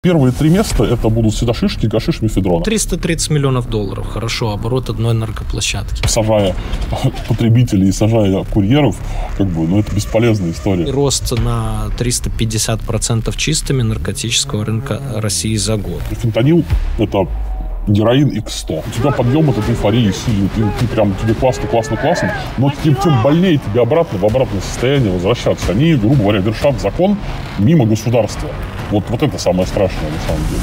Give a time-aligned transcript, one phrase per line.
[0.00, 2.62] Первые три места это будут всегда шишки, гашиш, мефедрон.
[2.62, 4.06] 330 миллионов долларов.
[4.06, 6.06] Хорошо, оборот одной наркоплощадки.
[6.06, 6.54] Сажая
[7.26, 8.96] потребителей и сажая курьеров,
[9.36, 10.88] как бы, ну это бесполезная история.
[10.88, 16.00] Рост на 350% чистыми наркотического рынка России за год.
[16.12, 16.62] Фентанил
[16.98, 17.26] это
[17.88, 18.84] героин X100.
[18.86, 22.94] У тебя подъем этот эйфории сильный, ты, ты прям, тебе классно, классно, классно, но тем,
[22.94, 25.72] тем больнее тебе обратно, в обратное состояние возвращаться.
[25.72, 27.16] Они, грубо говоря, вершат закон
[27.58, 28.48] мимо государства.
[28.90, 30.62] Вот, вот это самое страшное на самом деле.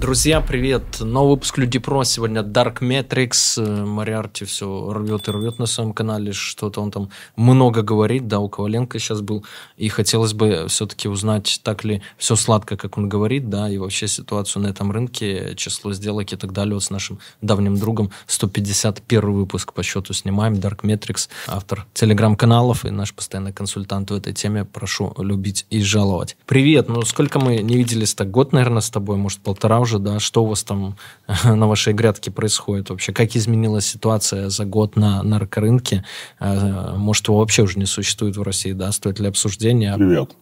[0.00, 1.00] Друзья, привет!
[1.00, 2.04] Новый выпуск Люди Про.
[2.04, 3.84] Сегодня Dark Matrix.
[3.84, 6.32] Мариарти все рвет и рвет на своем канале.
[6.32, 8.28] Что-то он там много говорит.
[8.28, 9.44] Да, у Коваленко сейчас был.
[9.76, 14.06] И хотелось бы все-таки узнать, так ли все сладко, как он говорит, да, и вообще
[14.06, 16.74] ситуацию на этом рынке, число сделок и так далее.
[16.74, 20.54] Вот с нашим давним другом 151 выпуск по счету снимаем.
[20.54, 24.64] Dark Matrix, автор телеграм-каналов и наш постоянный консультант в этой теме.
[24.64, 26.36] Прошу любить и жаловать.
[26.46, 26.88] Привет!
[26.88, 28.30] Ну, сколько мы не виделись так?
[28.30, 30.96] Год, наверное, с тобой, может, полтора уже, да, что у вас там
[31.44, 36.04] на вашей грядке происходит вообще, как изменилась ситуация за год на наркорынке,
[36.40, 39.94] э, может, его вообще уже не существует в России, да, стоит ли обсуждения?
[39.96, 40.32] Привет.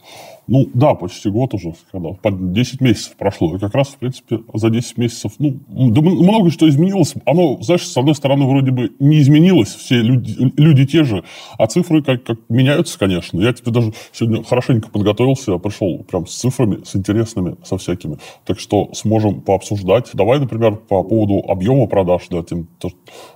[0.48, 3.56] Ну, да, почти год уже, когда, 10 месяцев прошло.
[3.56, 7.14] И как раз, в принципе, за 10 месяцев, ну, да много что изменилось.
[7.24, 11.24] Оно, знаешь, с одной стороны, вроде бы не изменилось, все люди, люди те же,
[11.58, 13.40] а цифры как, как меняются, конечно.
[13.40, 18.18] Я тебе даже сегодня хорошенько подготовился, пришел прям с цифрами, с интересными, со всякими.
[18.44, 20.10] Так что сможем пообсуждать.
[20.14, 22.90] Давай, например, по поводу объема продаж, да, тем, то,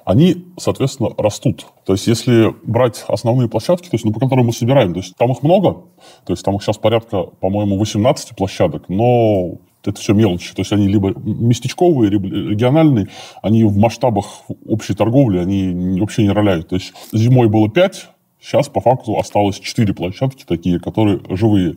[0.05, 1.67] они, соответственно, растут.
[1.85, 5.17] То есть, если брать основные площадки, то есть, ну, по которым мы собираем, то есть,
[5.17, 5.83] там их много,
[6.25, 10.55] то есть, там их сейчас порядка, по-моему, 18 площадок, но это все мелочи.
[10.55, 13.09] То есть, они либо местечковые, либо региональные,
[13.43, 16.69] они в масштабах общей торговли, они вообще не роляют.
[16.69, 18.09] То есть, зимой было 5,
[18.41, 21.77] сейчас, по факту, осталось 4 площадки такие, которые живые.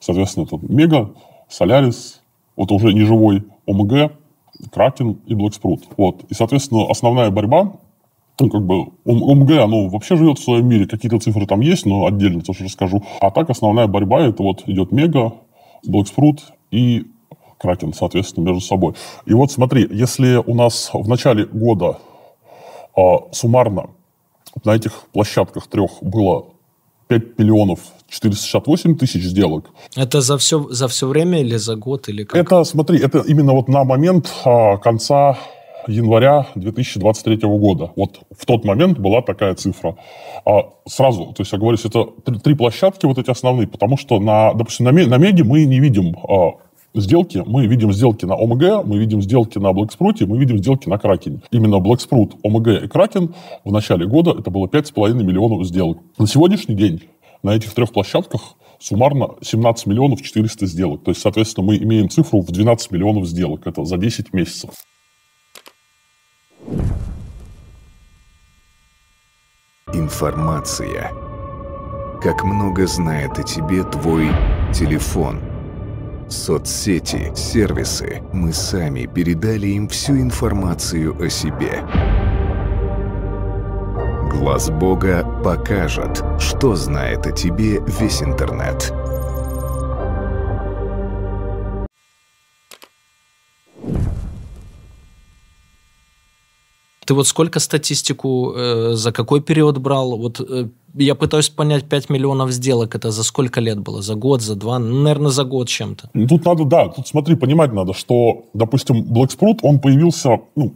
[0.00, 1.14] Соответственно, это Мега,
[1.48, 2.20] Солярис,
[2.56, 4.12] вот уже не живой ОМГ,
[4.72, 5.82] Кракен и Блэкспрут.
[5.96, 6.24] Вот.
[6.30, 7.72] И, соответственно, основная борьба
[8.40, 12.06] ну, как бы, ОМГ, оно вообще живет в своем мире, какие-то цифры там есть, но
[12.06, 13.04] отдельно тоже расскажу.
[13.20, 15.34] А так основная борьба, это вот идет Мега,
[15.88, 16.40] Blacksprout
[16.70, 17.06] и
[17.58, 18.94] Кракен, соответственно, между собой.
[19.26, 21.98] И вот смотри, если у нас в начале года
[22.96, 23.00] э,
[23.32, 23.90] суммарно
[24.64, 26.46] на этих площадках трех было
[27.08, 29.70] 5 миллионов 468 тысяч сделок.
[29.96, 32.08] Это за все, за все время или за год?
[32.08, 32.36] Или как?
[32.40, 35.38] Это, смотри, это именно вот на момент а, конца
[35.86, 37.92] января 2023 года.
[37.96, 39.96] Вот в тот момент была такая цифра.
[40.44, 42.06] А сразу, то есть, я говорю, это
[42.40, 46.16] три, площадки вот эти основные, потому что, на, допустим, на, на Меге мы не видим
[46.28, 46.58] а,
[46.94, 47.42] сделки.
[47.44, 51.40] Мы видим сделки на ОМГ, мы видим сделки на Блэкспруте, мы видим сделки на Кракене.
[51.50, 53.34] Именно Блэкспрут, ОМГ и Кракен
[53.64, 55.98] в начале года это было 5,5 миллионов сделок.
[56.18, 57.02] На сегодняшний день
[57.42, 61.04] на этих трех площадках суммарно 17 миллионов 400 сделок.
[61.04, 63.66] То есть, соответственно, мы имеем цифру в 12 миллионов сделок.
[63.66, 64.70] Это за 10 месяцев.
[69.92, 71.12] Информация.
[72.22, 74.28] Как много знает о тебе твой
[74.72, 75.40] телефон.
[76.28, 78.22] Соцсети, сервисы.
[78.32, 81.84] Мы сами передали им всю информацию о себе.
[84.32, 88.92] Глаз Бога покажет, что знает о тебе весь интернет.
[97.04, 100.16] Ты вот сколько статистику э, за какой период брал?
[100.16, 104.02] Вот э, я пытаюсь понять, 5 миллионов сделок, это за сколько лет было?
[104.02, 104.78] За год, за два?
[104.78, 106.10] Ну, наверное, за год чем-то.
[106.28, 110.74] Тут надо, да, тут смотри, понимать надо, что, допустим, Blacksprout, он появился, ну,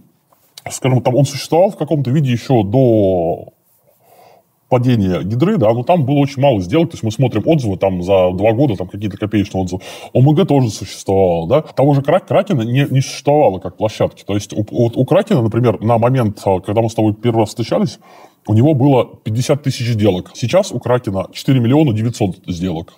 [0.71, 3.53] скажем, там он существовал в каком-то виде еще до
[4.69, 8.03] падения гидры, да, но там было очень мало сделок, то есть мы смотрим отзывы там
[8.03, 9.83] за два года, там какие-то копеечные отзывы.
[10.12, 11.62] ОМГ тоже существовало, да.
[11.62, 14.25] Того же Кракена не, не существовало как площадки.
[14.25, 17.41] То есть у, у, у Кракена, например, на момент, а, когда мы с тобой первый
[17.41, 17.99] раз встречались,
[18.47, 20.33] у него было 50 тысяч сделок.
[20.34, 22.95] Сейчас у Кракена 4 миллиона 900 сделок.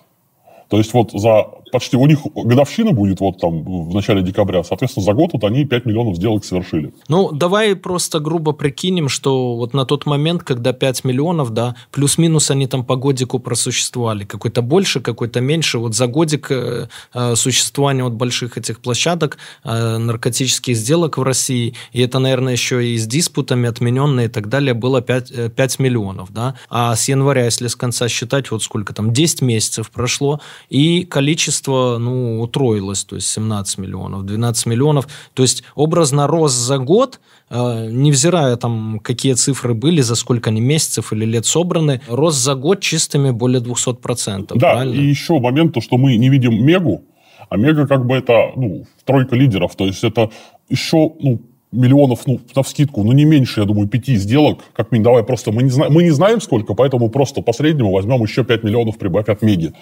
[0.69, 5.05] То есть вот за почти у них годовщина будет вот там в начале декабря, соответственно,
[5.05, 6.93] за год вот они 5 миллионов сделок совершили.
[7.07, 12.51] Ну, давай просто грубо прикинем, что вот на тот момент, когда 5 миллионов, да, плюс-минус
[12.51, 18.03] они там по годику просуществовали, какой-то больше, какой-то меньше, вот за годик э, э существования
[18.03, 23.07] вот больших этих площадок, э, наркотических сделок в России, и это, наверное, еще и с
[23.07, 27.67] диспутами отмененные и так далее, было 5, 5 э, миллионов, да, а с января, если
[27.67, 33.15] с конца считать, вот сколько там, 10 месяцев прошло, и количество количество, ну, утроилось, то
[33.15, 35.07] есть 17 миллионов, 12 миллионов.
[35.33, 37.19] То есть образно рост за год,
[37.49, 42.55] э, невзирая там, какие цифры были, за сколько они месяцев или лет собраны, рост за
[42.55, 44.55] год чистыми более 200%.
[44.55, 44.93] Да, правильно?
[44.93, 47.01] и еще момент, то, что мы не видим Мегу,
[47.49, 50.29] а Мега как бы это, ну, тройка лидеров, то есть это
[50.69, 51.39] еще, ну,
[51.71, 55.51] миллионов, ну, на вскидку, ну, не меньше, я думаю, пяти сделок, как минимум, давай просто,
[55.51, 58.97] мы не, знаем, мы не знаем сколько, поэтому просто по среднему возьмем еще 5 миллионов
[58.97, 59.73] прибавь от Меги.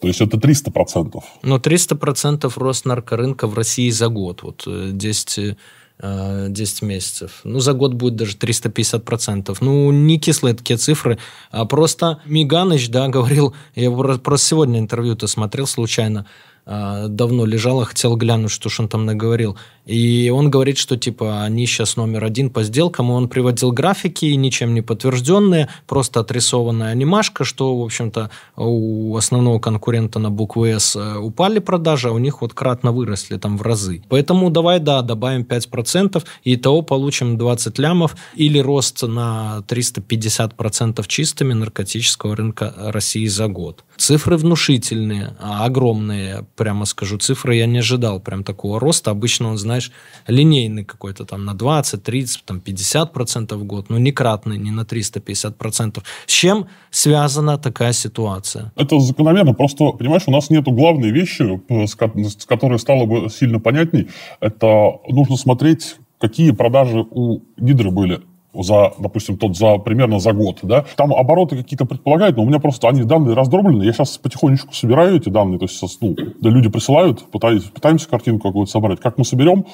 [0.00, 1.22] То есть это 300%.
[1.42, 5.56] Но 300% рост наркорынка в России за год, вот 10,
[5.98, 7.40] э, 10 э, месяцев.
[7.44, 9.56] Ну, за год будет даже 350%.
[9.60, 11.18] Ну, не кислые такие цифры,
[11.50, 16.26] а просто Миганыч, да, говорил, я просто сегодня интервью-то смотрел случайно,
[16.66, 19.56] э, давно лежало, хотел глянуть, что ж он там наговорил.
[19.86, 24.26] И он говорит, что типа они сейчас номер один по сделкам, и он приводил графики,
[24.26, 30.96] ничем не подтвержденные, просто отрисованная анимашка, что, в общем-то, у основного конкурента на букву «С»
[31.18, 34.02] упали продажи, а у них вот кратно выросли там в разы.
[34.08, 41.52] Поэтому давай, да, добавим 5%, и того получим 20 лямов, или рост на 350% чистыми
[41.52, 43.84] наркотического рынка России за год.
[43.96, 49.10] Цифры внушительные, а огромные, прямо скажу, цифры я не ожидал прям такого роста.
[49.10, 49.92] Обычно он, знает знаешь,
[50.28, 54.70] линейный какой-то там на 20, 30, там 50 процентов в год, но не кратный, не
[54.70, 56.04] на 350 процентов.
[56.26, 58.72] С чем связана такая ситуация?
[58.76, 59.54] Это закономерно.
[59.54, 64.08] Просто, понимаешь, у нас нету главной вещи, с которой стало бы сильно понятней.
[64.40, 68.20] Это нужно смотреть, какие продажи у Гидры были
[68.54, 72.58] за, допустим, тот за примерно за год, да, там обороты какие-то предполагают, но у меня
[72.58, 76.68] просто они данные раздроблены, я сейчас потихонечку собираю эти данные, то есть, ну, да, люди
[76.68, 79.66] присылают, пытаюсь, пытаемся картинку какую-то собрать, как мы соберем,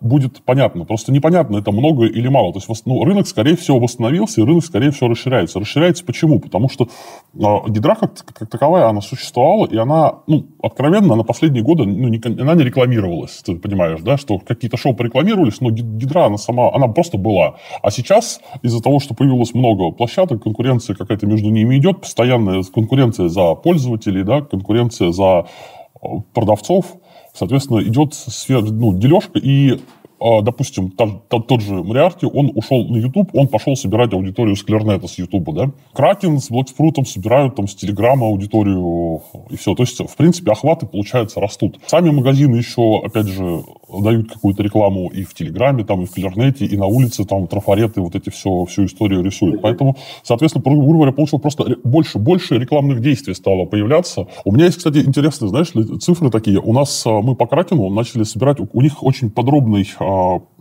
[0.00, 4.40] будет понятно, просто непонятно, это много или мало, то есть, ну, рынок, скорее всего, восстановился,
[4.40, 5.60] и рынок, скорее всего, расширяется.
[5.60, 6.40] Расширяется почему?
[6.40, 6.88] Потому что
[7.34, 7.38] э,
[7.68, 12.20] гидра как, как таковая, она существовала, и она, ну, откровенно, на последние годы, ну, не,
[12.40, 16.88] она не рекламировалась, ты понимаешь, да, что какие-то шоу порекламировались, но гидра, она сама, она
[16.88, 21.78] просто была, а сейчас сейчас из-за того, что появилось много площадок, конкуренция какая-то между ними
[21.78, 25.46] идет, постоянная конкуренция за пользователей, да, конкуренция за
[26.02, 26.96] э, продавцов,
[27.34, 29.80] соответственно, идет сфера, ну, дележка, и
[30.20, 34.62] а, допустим, тот, тот же Мариарти, он ушел на YouTube, он пошел собирать аудиторию с
[34.62, 35.70] Клернета, с YouTube, да.
[35.94, 39.74] Кракен с Блэкспрутом собирают там с Телеграма аудиторию и все.
[39.74, 41.78] То есть, в принципе, охваты, получается, растут.
[41.86, 46.66] Сами магазины еще, опять же, дают какую-то рекламу и в Телеграме, там, и в Клернете,
[46.66, 49.62] и на улице, там, трафареты, вот эти все, всю историю рисуют.
[49.62, 54.26] Поэтому, соответственно, грубо говоря, получил просто больше, больше рекламных действий стало появляться.
[54.44, 55.72] У меня есть, кстати, интересные, знаешь,
[56.02, 56.60] цифры такие.
[56.60, 60.09] У нас, а, мы по Кракену начали собирать, у них очень подробный а,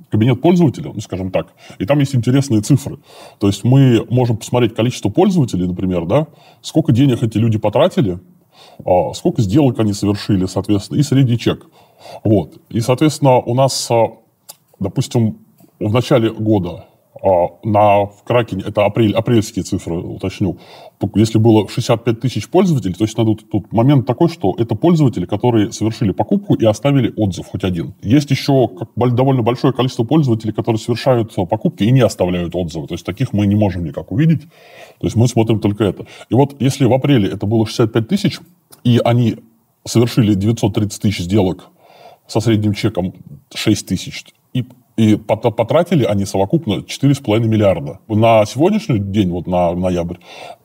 [0.10, 3.00] кабинет пользователя, ну, скажем так, и там есть интересные цифры.
[3.40, 6.28] То есть мы можем посмотреть количество пользователей, например, да,
[6.62, 8.20] сколько денег эти люди потратили,
[8.86, 11.68] а, сколько сделок они совершили, соответственно, и средний чек.
[12.24, 12.60] Вот.
[12.70, 14.14] И, соответственно, у нас, а,
[14.80, 15.38] допустим,
[15.80, 16.89] в начале года а,
[17.22, 20.58] на в Кракене, это апрель, апрельские цифры, уточню,
[21.16, 25.72] если было 65 тысяч пользователей, то есть надо тут момент такой, что это пользователи, которые
[25.72, 27.94] совершили покупку и оставили отзыв хоть один.
[28.02, 32.88] Есть еще довольно большое количество пользователей, которые совершают покупки и не оставляют отзывы.
[32.88, 34.44] То есть таких мы не можем никак увидеть.
[35.00, 36.06] То есть мы смотрим только это.
[36.30, 38.40] И вот если в апреле это было 65 тысяч,
[38.84, 39.38] и они
[39.86, 41.70] совершили 930 тысяч сделок
[42.28, 43.14] со средним чеком
[43.54, 44.26] 6 тысяч,
[45.00, 48.00] и потратили они совокупно 4,5 миллиарда.
[48.10, 50.18] На сегодняшний день, вот на ноябрь,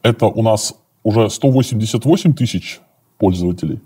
[0.03, 2.81] это у нас уже 188 тысяч
[3.19, 3.79] пользователей,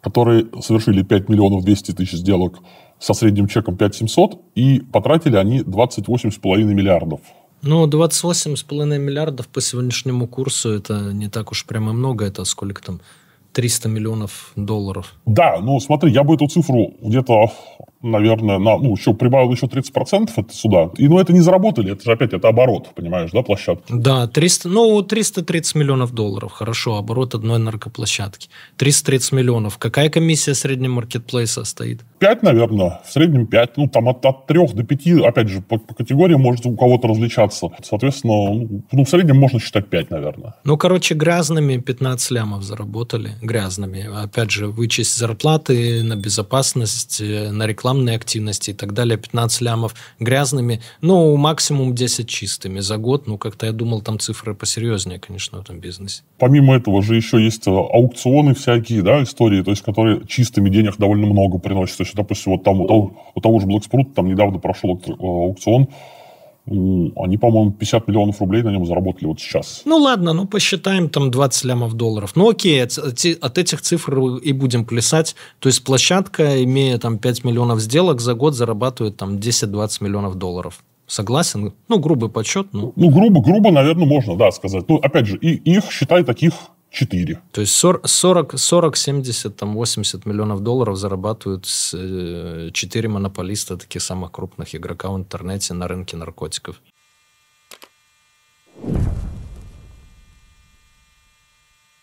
[0.00, 2.58] которые совершили 5 миллионов 200 тысяч сделок
[2.98, 7.20] со средним чеком 5 700, и потратили они 28,5 миллиардов.
[7.62, 13.00] Ну, 28,5 миллиардов по сегодняшнему курсу, это не так уж прямо много, это сколько там,
[13.52, 15.14] 300 миллионов долларов.
[15.26, 17.52] Да, ну смотри, я бы эту цифру где-то
[18.02, 20.90] наверное, на, ну, еще прибавил еще 30% это сюда.
[20.96, 23.84] И, ну, это не заработали, это же опять, это оборот, понимаешь, да, площадки?
[23.88, 28.48] Да, 300, ну, 330 миллионов долларов, хорошо, оборот одной наркоплощадки.
[28.76, 29.78] 330 миллионов.
[29.78, 32.02] Какая комиссия среднего маркетплейса стоит?
[32.18, 35.78] 5, наверное, в среднем 5, ну, там от, от 3 до 5, опять же, по,
[35.78, 37.68] по категориям может у кого-то различаться.
[37.82, 40.54] Соответственно, ну, ну, в среднем можно считать 5, наверное.
[40.64, 44.08] Ну, короче, грязными 15 лямов заработали, грязными.
[44.24, 49.94] Опять же, вычесть зарплаты на безопасность, на рекламу рекламные активности и так далее, 15 лямов
[50.20, 53.26] грязными, ну, максимум 10 чистыми за год.
[53.26, 56.22] Ну, как-то я думал, там цифры посерьезнее, конечно, в этом бизнесе.
[56.38, 60.96] Помимо этого же еще есть э, аукционы всякие, да, истории, то есть, которые чистыми денег
[60.98, 61.98] довольно много приносят.
[61.98, 65.12] То есть, допустим, вот там у того, у того же Blacksprout там недавно прошел э,
[65.20, 65.88] аукцион,
[66.66, 69.82] они, по-моему, 50 миллионов рублей на нем заработали вот сейчас.
[69.84, 72.32] Ну, ладно, ну, посчитаем там 20 лямов долларов.
[72.36, 75.34] Ну, окей, от, от этих цифр и будем плясать.
[75.58, 80.84] То есть, площадка, имея там 5 миллионов сделок, за год зарабатывает там 10-20 миллионов долларов.
[81.06, 81.72] Согласен?
[81.88, 82.68] Ну, грубый подсчет.
[82.72, 84.84] Ну, ну грубо, грубо, наверное, можно, да, сказать.
[84.88, 86.52] Ну, опять же, и их, считай, таких
[86.92, 87.40] 4.
[87.52, 94.02] То есть 40, 40 70, там 80 миллионов долларов зарабатывают с, э, 4 монополиста, таких
[94.02, 96.80] самых крупных игрока в интернете на рынке наркотиков.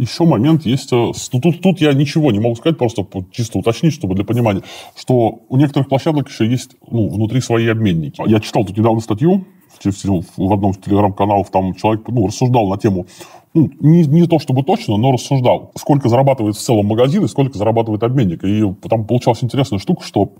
[0.00, 0.92] Еще момент есть...
[0.92, 4.62] Э, тут, тут я ничего не могу сказать, просто чисто уточнить, чтобы для понимания,
[4.96, 8.22] что у некоторых площадок еще есть ну, внутри свои обменники.
[8.26, 9.44] Я читал тут недавно статью
[9.82, 13.06] в, в одном из телеграм-каналов, там человек ну, рассуждал на тему
[13.52, 17.58] ну, не, не то чтобы точно, но рассуждал, сколько зарабатывает в целом магазин и сколько
[17.58, 18.44] зарабатывает обменник.
[18.44, 20.32] И там получалась интересная штука, что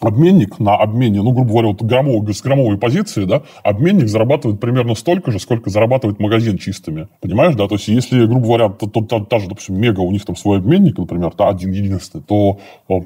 [0.00, 5.30] обменник на обмене, ну, грубо говоря, вот граммовые, безграммовые позиции, да, обменник зарабатывает примерно столько
[5.30, 7.08] же, сколько зарабатывает магазин чистыми.
[7.20, 7.68] Понимаешь, да?
[7.68, 10.36] То есть, если, грубо говоря, то, то, та, та же, допустим, Мега, у них там
[10.36, 12.58] свой обменник, например, да, один единственный, то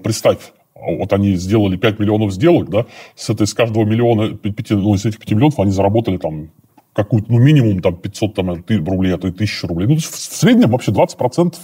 [0.02, 4.94] представь, вот они сделали 5 миллионов сделок, да, с, этой, с каждого миллиона, 5, ну,
[4.94, 6.50] из этих 5 миллионов они заработали там
[6.92, 9.86] какую-то, ну, минимум там 500 там, рублей, а то и 1000 рублей.
[9.86, 11.54] Ну, в среднем вообще 20%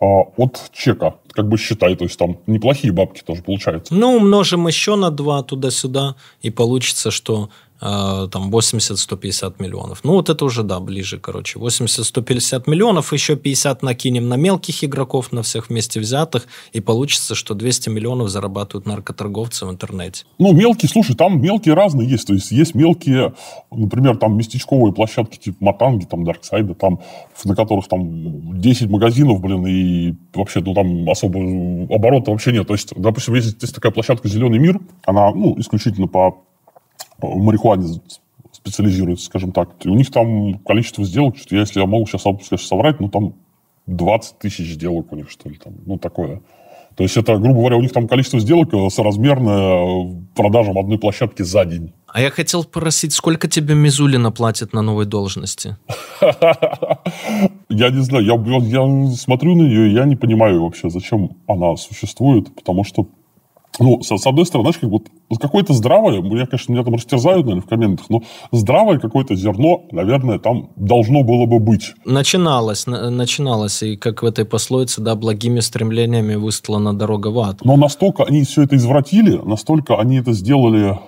[0.00, 3.94] а, от чека, как бы считай, то есть там неплохие бабки тоже получаются.
[3.94, 7.50] Ну, умножим еще на 2 туда-сюда, и получится, что
[7.80, 10.00] там 80-150 миллионов.
[10.02, 11.58] Ну, вот это уже, да, ближе, короче.
[11.58, 17.54] 80-150 миллионов, еще 50 накинем на мелких игроков, на всех вместе взятых, и получится, что
[17.54, 20.24] 200 миллионов зарабатывают наркоторговцы в интернете.
[20.38, 22.26] Ну, мелкие, слушай, там мелкие разные есть.
[22.26, 23.34] То есть, есть мелкие,
[23.70, 27.00] например, там местечковые площадки типа Матанги, там Дарксайда, там,
[27.44, 31.38] на которых там 10 магазинов, блин, и вообще, ну, там особо
[31.94, 32.66] оборота вообще нет.
[32.66, 36.38] То есть, допустим, есть, есть такая площадка «Зеленый мир», она, ну, исключительно по
[37.18, 38.00] в марихуане
[38.52, 39.70] специализируется, скажем так.
[39.84, 43.34] И у них там количество сделок, что если я могу сейчас, сейчас соврать, ну, там
[43.86, 46.42] 20 тысяч сделок у них, что ли, там, ну, такое.
[46.98, 51.42] То есть это, грубо говоря, у них там количество сделок э, соразмерное продажам одной площадки
[51.42, 51.92] за день.
[52.08, 55.76] А я хотел спросить, сколько тебе Мизулина платит на новой должности?
[57.68, 62.82] Я не знаю, я, смотрю на нее, я не понимаю вообще, зачем она существует, потому
[62.82, 63.06] что
[63.78, 67.46] ну, с, с одной стороны, знаешь, как вот какое-то здравое, я, конечно, меня там растерзают,
[67.46, 71.94] наверное, в комментах, но здравое какое-то зерно, наверное, там должно было бы быть.
[72.04, 77.60] Начиналось, начиналось, и как в этой пословице, да, благими стремлениями выстлана дорога в ад.
[77.64, 80.98] Но настолько они все это извратили, настолько они это сделали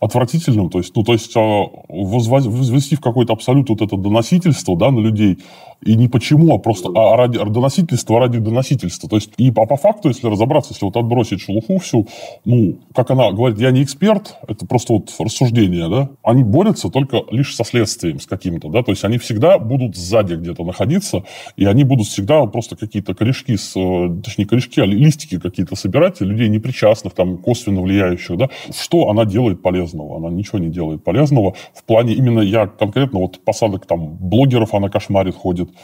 [0.00, 4.90] отвратительным, то есть, ну, то есть а, возвести в какой-то абсолют вот это доносительство, да,
[4.90, 5.38] на людей,
[5.82, 9.08] и не почему, а просто а ради доносительства ради доносительства.
[9.08, 12.06] То есть, и по, по факту, если разобраться, если вот отбросить шелуху всю,
[12.44, 17.22] ну, как она говорит, я не эксперт, это просто вот рассуждение, да, они борются только
[17.30, 21.24] лишь со следствием, с каким-то, да, то есть они всегда будут сзади где-то находиться,
[21.56, 26.20] и они будут всегда просто какие-то корешки, с, э, точнее, корешки, а листики какие-то собирать,
[26.20, 28.48] людей непричастных, там, косвенно влияющих, да.
[28.76, 30.16] Что она делает полезного?
[30.16, 31.54] Она ничего не делает полезного.
[31.74, 35.76] В плане именно я конкретно вот посадок там блогеров она кошмарит, ходит, будет.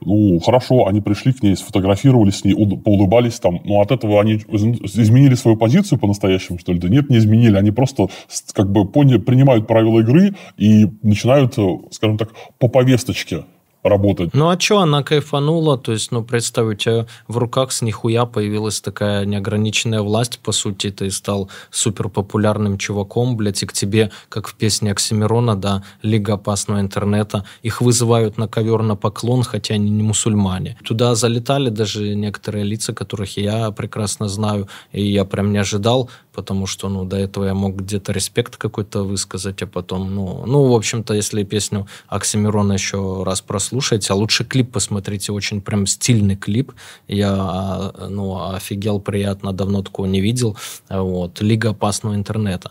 [0.00, 3.60] Ну, хорошо, они пришли к ней, сфотографировались с ней, поулыбались там.
[3.64, 6.78] Но от этого они изменили свою позицию по-настоящему, что ли?
[6.78, 7.56] Да нет, не изменили.
[7.56, 8.06] Они просто
[8.52, 13.44] как бы поняли, принимают правила игры и начинают, э, скажем так, по повесточке
[13.82, 14.34] работать.
[14.34, 18.26] Ну а что, она кайфанула, то есть, ну, представь, у тебя в руках с нихуя
[18.26, 24.10] появилась такая неограниченная власть, по сути, ты стал супер популярным чуваком, блядь, и к тебе,
[24.28, 29.74] как в песне Оксимирона, да, Лига опасного интернета, их вызывают на ковер на поклон, хотя
[29.74, 30.76] они не мусульмане.
[30.84, 36.66] Туда залетали даже некоторые лица, которых я прекрасно знаю, и я прям не ожидал, потому
[36.66, 40.72] что, ну, до этого я мог где-то респект какой-то высказать, а потом, ну, ну, в
[40.72, 46.36] общем-то, если песню Оксимирона еще раз прослушать, послушайте, а лучше клип посмотрите, очень прям стильный
[46.36, 46.72] клип.
[47.08, 50.56] Я, ну, офигел приятно, давно такого не видел.
[50.88, 52.70] Вот, Лига опасного интернета.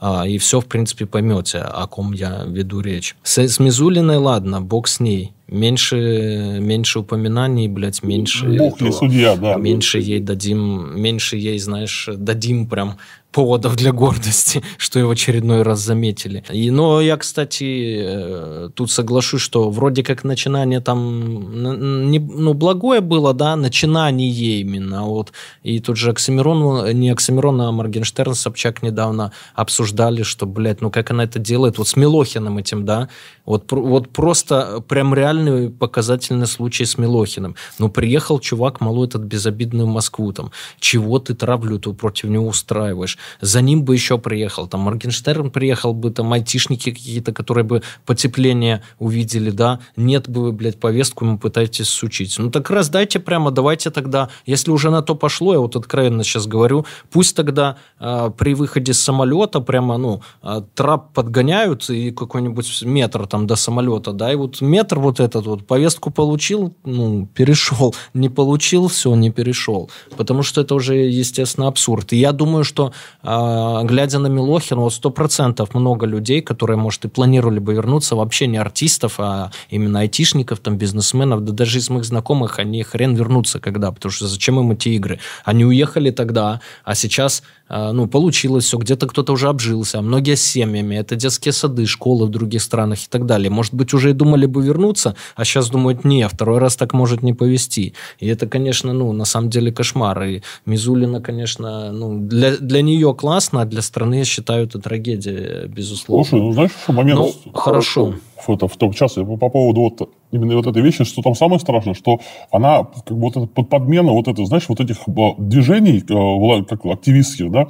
[0.00, 3.16] А, и все, в принципе, поймете, о ком я веду речь.
[3.22, 8.46] С, с Мизулиной, ладно, бог с ней меньше, меньше упоминаний, блядь, меньше...
[8.46, 9.56] Не судья, да.
[9.56, 12.98] Меньше ей дадим, меньше ей, знаешь, дадим прям
[13.32, 16.44] поводов для гордости, что его очередной раз заметили.
[16.50, 23.00] И, но я, кстати, э, тут соглашусь, что вроде как начинание там, не, ну, благое
[23.00, 25.04] было, да, начинание именно.
[25.04, 25.32] Вот.
[25.62, 31.10] И тут же Оксимирон, не Оксимирон, а Моргенштерн, Собчак недавно обсуждали, что, блядь, ну как
[31.10, 33.08] она это делает, вот с Милохиным этим, да,
[33.44, 37.56] вот, вот просто прям реальный показательный случай с Милохиным.
[37.78, 42.48] Ну, приехал чувак малой этот безобидный в Москву, там, чего ты травлю тут против него
[42.48, 43.17] устраиваешь?
[43.40, 48.82] За ним бы еще приехал, там, Моргенштерн приехал бы, там, айтишники какие-то, которые бы потепление
[48.98, 52.38] увидели, да, нет бы, блядь, повестку ему пытаетесь сучить.
[52.38, 56.46] Ну, так раздайте прямо, давайте тогда, если уже на то пошло, я вот откровенно сейчас
[56.46, 62.82] говорю, пусть тогда э, при выходе с самолета прямо, ну, э, трап подгоняют и какой-нибудь
[62.82, 67.94] метр там до самолета, да, и вот метр вот этот вот, повестку получил, ну, перешел,
[68.14, 69.90] не получил, все, не перешел.
[70.16, 72.12] Потому что это уже, естественно, абсурд.
[72.12, 77.08] И я думаю, что глядя на Милохина, вот сто процентов много людей, которые, может, и
[77.08, 82.04] планировали бы вернуться, вообще не артистов, а именно айтишников, там, бизнесменов, да даже из моих
[82.04, 85.18] знакомых, они хрен вернутся когда, потому что зачем им эти игры?
[85.44, 90.36] Они уехали тогда, а сейчас, а, ну, получилось все, где-то кто-то уже обжился, а многие
[90.36, 93.50] с семьями, это детские сады, школы в других странах и так далее.
[93.50, 97.22] Может быть, уже и думали бы вернуться, а сейчас думают, не, второй раз так может
[97.22, 97.94] не повести.
[98.18, 100.22] И это, конечно, ну, на самом деле кошмар.
[100.24, 105.66] И Мизулина, конечно, ну, для, для нее классно, а для страны, я считаю, это трагедия,
[105.66, 106.24] безусловно.
[106.24, 107.20] Слушай, ну знаешь, что момент...
[107.20, 108.14] Ну, хорошо.
[108.46, 111.94] Это в том часе по поводу вот именно вот этой вещи, что там самое страшное,
[111.94, 116.64] что она как бы вот эта подмена вот это, знаешь, вот этих э, движений, э,
[116.64, 117.68] как активистских, да,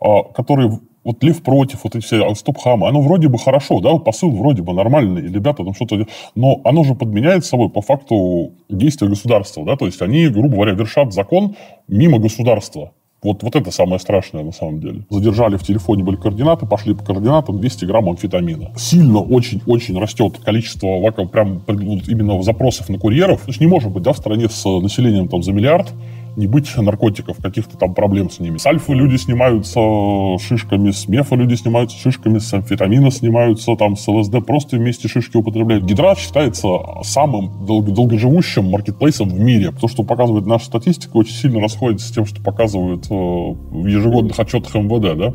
[0.00, 4.30] а, которые вот Лев против, вот эти все стоп-хамы, оно вроде бы хорошо, да, посыл
[4.30, 6.06] вроде бы нормальный, ребята там что-то...
[6.34, 10.72] Но оно же подменяет собой по факту действия государства, да, то есть они, грубо говоря,
[10.72, 11.56] вершат закон
[11.88, 12.92] мимо государства.
[13.22, 15.02] Вот, вот это самое страшное на самом деле.
[15.10, 18.72] Задержали в телефоне были координаты, пошли по координатам 200 грамм амфетамина.
[18.76, 23.42] Сильно очень-очень растет количество прям именно запросов на курьеров.
[23.42, 25.92] То есть не может быть да, в стране с населением там, за миллиард
[26.36, 28.58] не быть наркотиков, каких-то там проблем с ними.
[28.58, 29.80] С альфа люди снимаются
[30.38, 35.36] шишками, с мефа люди снимаются шишками, с амфетамина снимаются, там, с ЛСД просто вместе шишки
[35.36, 35.84] употребляют.
[35.84, 36.68] Гидрат считается
[37.02, 39.72] самым дол- долгоживущим маркетплейсом в мире.
[39.72, 44.38] То, что показывает наша статистика, очень сильно расходится с тем, что показывают э, в ежегодных
[44.38, 45.34] отчетах МВД, да.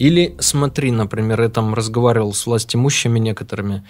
[0.00, 3.82] Или смотри, например, я там разговаривал с властимущими некоторыми,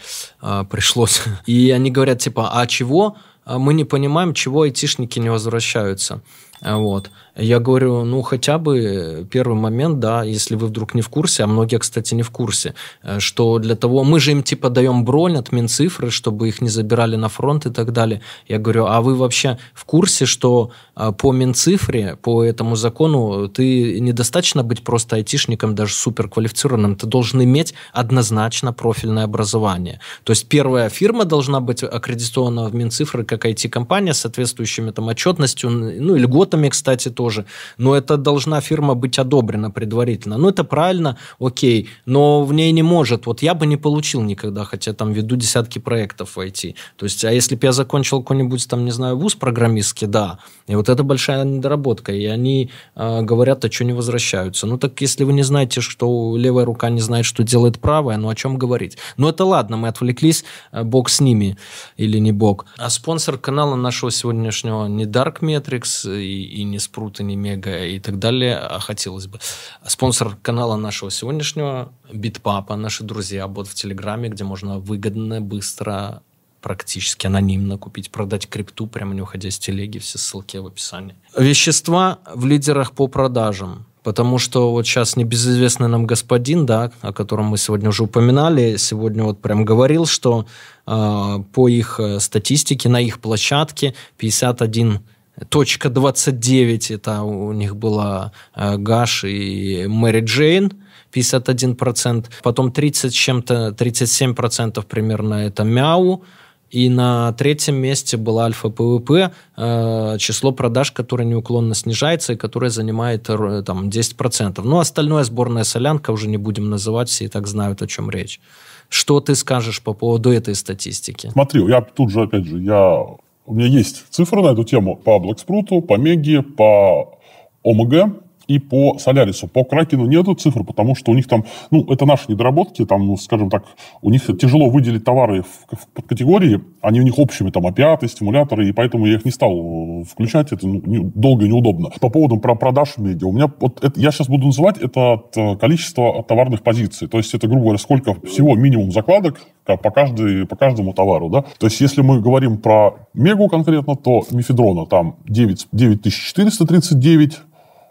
[0.43, 5.31] э, пришлось, и они говорят типа, а чего а мы не понимаем, чего айтишники не
[5.31, 6.21] возвращаются.
[6.63, 7.11] Вот.
[7.41, 11.47] Я говорю, ну, хотя бы первый момент, да, если вы вдруг не в курсе, а
[11.47, 15.39] многие, кстати, не в курсе, э, что для того, мы же им типа даем бронь
[15.39, 18.21] от Минцифры, чтобы их не забирали на фронт и так далее.
[18.47, 24.01] Я говорю, а вы вообще в курсе, что э, по Минцифре, по этому закону, ты
[24.01, 30.01] недостаточно быть просто айтишником, даже суперквалифицированным, ты должен иметь однозначно профильное образование.
[30.25, 35.71] То есть первая фирма должна быть аккредитована в Минцифры как IT-компания с соответствующими там отчетностью,
[35.71, 37.45] ну и льготами, кстати, тоже тоже.
[37.79, 40.39] Но это должна фирма быть одобрена предварительно.
[40.39, 41.89] Ну, это правильно, окей.
[42.07, 43.27] Но в ней не может.
[43.27, 46.75] Вот я бы не получил никогда, хотя там веду десятки проектов в IT.
[46.97, 50.39] То есть, а если бы я закончил какой-нибудь там, не знаю, вуз программистский, да.
[50.67, 52.13] И вот это большая недоработка.
[52.13, 54.67] И они э, говорят, а что не возвращаются.
[54.67, 58.29] Ну, так если вы не знаете, что левая рука не знает, что делает правая, ну,
[58.29, 58.99] о чем говорить?
[59.17, 60.45] Ну, это ладно, мы отвлеклись.
[60.73, 61.57] Э, бог с ними
[61.97, 62.67] или не бог.
[62.79, 66.79] А спонсор канала нашего сегодняшнего не Dark Metrics и, и не
[67.11, 69.39] Sprut не Мега и так далее, а хотелось бы.
[69.87, 76.23] Спонсор канала нашего сегодняшнего Битпапа, наши друзья, бот в Телеграме, где можно выгодно, быстро
[76.61, 81.17] практически анонимно купить, продать крипту, прямо не уходя с телеги, все ссылки в описании.
[81.37, 83.87] Вещества в лидерах по продажам.
[84.03, 89.25] Потому что вот сейчас небезызвестный нам господин, да, о котором мы сегодня уже упоминали, сегодня
[89.25, 90.47] вот прям говорил, что
[90.87, 95.01] э, по их э, статистике на их площадке 51
[95.49, 100.73] Точка 29, это у них была э, Гаш и Мэри Джейн,
[101.13, 102.27] 51%.
[102.43, 106.23] Потом 30 с чем-то, 37% примерно это Мяу.
[106.71, 112.71] И на третьем месте была Альфа ПВП, э, число продаж, которое неуклонно снижается и которое
[112.71, 114.61] занимает э, там, 10%.
[114.63, 118.41] Ну, остальное сборная солянка, уже не будем называть, все и так знают, о чем речь.
[118.89, 121.31] Что ты скажешь по поводу этой статистики?
[121.33, 123.05] Смотри, я тут же, опять же, я
[123.51, 124.95] у меня есть цифры на эту тему.
[124.95, 127.19] По Блэкспруту, по Меги, по
[127.65, 129.47] ОМГ и по Солярису.
[129.47, 133.17] По Кракену нету цифр, потому что у них там, ну, это наши недоработки, там, ну,
[133.17, 133.63] скажем так,
[134.03, 138.69] у них тяжело выделить товары в, в подкатегории, они у них общими, там, опиаты, стимуляторы,
[138.69, 141.91] и поэтому я их не стал э, включать, это ну, не, долго и неудобно.
[142.01, 145.37] По поводу про продаж медиа, у меня, вот это, я сейчас буду называть это от
[145.37, 150.45] э, количества товарных позиций, то есть это, грубо говоря, сколько всего минимум закладок по, каждой,
[150.45, 151.45] по каждому товару, да.
[151.59, 157.39] То есть если мы говорим про Мегу конкретно, то Мифедрона там 9, 9439,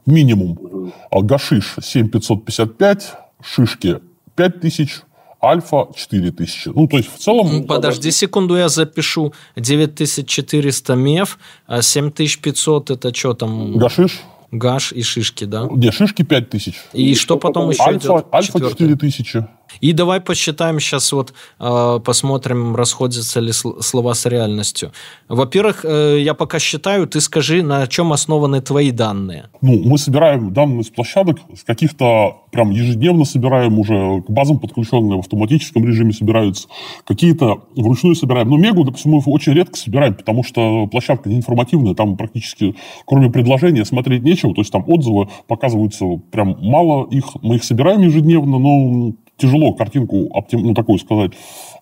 [0.09, 0.91] минимум.
[1.11, 3.99] А гашиш 7555, шишки
[4.35, 5.03] 5000,
[5.41, 6.71] альфа 4000.
[6.75, 7.63] Ну, то есть, в целом...
[7.63, 9.33] Подожди секунду, я запишу.
[9.55, 13.77] 9400 меф, а 7500 это что там?
[13.77, 14.21] Гашиш.
[14.51, 15.67] Гаш и шишки, да?
[15.71, 16.75] Не, шишки 5000.
[16.93, 18.25] И что потом еще альфа, идет?
[18.33, 19.47] Альфа 4000.
[19.81, 24.91] И давай посчитаем сейчас вот, э, посмотрим, расходятся ли слова с реальностью.
[25.27, 29.49] Во-первых, э, я пока считаю, ты скажи, на чем основаны твои данные.
[29.61, 35.17] Ну, мы собираем данные с площадок, с каких-то прям ежедневно собираем уже, к базам подключенные
[35.17, 36.67] в автоматическом режиме собираются,
[37.05, 38.49] какие-то вручную собираем.
[38.49, 43.29] Но Мегу, допустим, мы очень редко собираем, потому что площадка не информативная, там практически, кроме
[43.29, 48.59] предложения, смотреть нечего, то есть там отзывы показываются прям мало их, мы их собираем ежедневно,
[48.59, 51.31] но тяжело картинку, ну, такую сказать,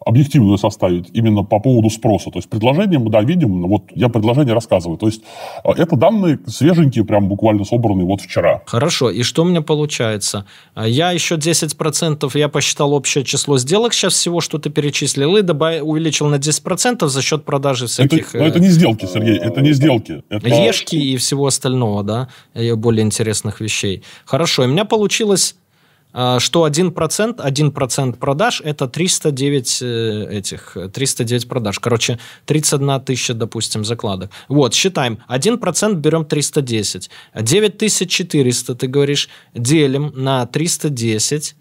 [0.06, 2.32] объективную составить именно по поводу спроса.
[2.32, 4.98] То есть предложение мы, да, видим, вот я предложение рассказываю.
[4.98, 5.22] То есть
[5.63, 8.62] а, это данные свеженькие, прям буквально собранные вот вчера.
[8.65, 10.46] Хорошо, и что у меня получается?
[10.76, 15.41] А, я еще 10%, я посчитал общее число сделок сейчас всего, что ты перечислил, и
[15.41, 18.30] добавил, увеличил на 10% за счет продажи всяких...
[18.30, 20.24] Это, но это не сделки, Сергей, это не сделки.
[20.30, 20.48] Это...
[20.48, 22.30] Ешки и всего остального, да,
[22.76, 24.04] более интересных вещей.
[24.26, 25.56] Хорошо, и у меня получилось
[26.39, 31.80] что 1%, 1% продаж– это 309 э, этих, 309 продаж.
[31.80, 34.32] Короче, 31 тысяча, допустим, закладок.
[34.47, 35.19] Вот, считаем.
[35.30, 37.10] 1% берем 310.
[37.36, 41.56] 9400, ты говоришь, делим на 310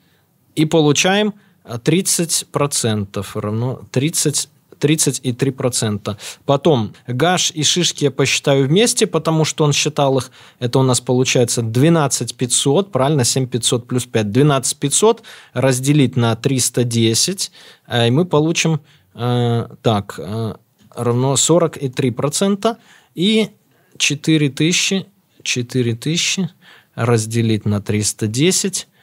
[0.54, 4.48] и получаем 30% равно 30
[4.80, 6.16] 30,3%.
[6.44, 10.30] Потом гаш и шишки я посчитаю вместе, потому что он считал их.
[10.58, 14.30] Это у нас получается 12 500, правильно, 7 500 плюс 5.
[14.30, 17.50] 12 500 разделить на 310,
[17.88, 18.80] э, и мы получим
[19.14, 20.54] э, так, э,
[20.94, 22.76] равно 43%.
[23.14, 23.50] И
[23.98, 25.06] 4000,
[25.42, 26.50] 4000
[26.94, 28.95] разделить на 310 а,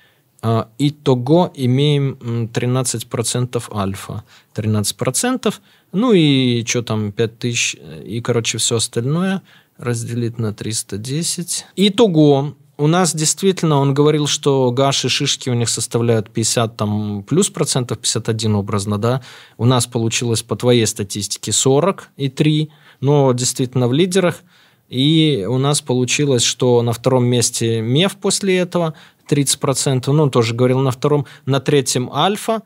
[0.77, 2.17] итого имеем
[2.53, 4.23] 13% альфа.
[4.55, 5.53] 13%.
[5.93, 7.77] Ну и что там, 5000.
[8.05, 9.41] И, короче, все остальное
[9.77, 11.65] разделить на 310.
[11.75, 17.49] Итого у нас действительно, он говорил, что гаши, шишки у них составляют 50 там, плюс
[17.49, 19.21] процентов, 51 образно, да.
[19.57, 24.41] У нас получилось по твоей статистике 40 и 3, но действительно в лидерах.
[24.89, 28.93] И у нас получилось, что на втором месте МЕФ после этого
[29.29, 32.61] 30%, ну, он тоже говорил на втором, на третьем Альфа,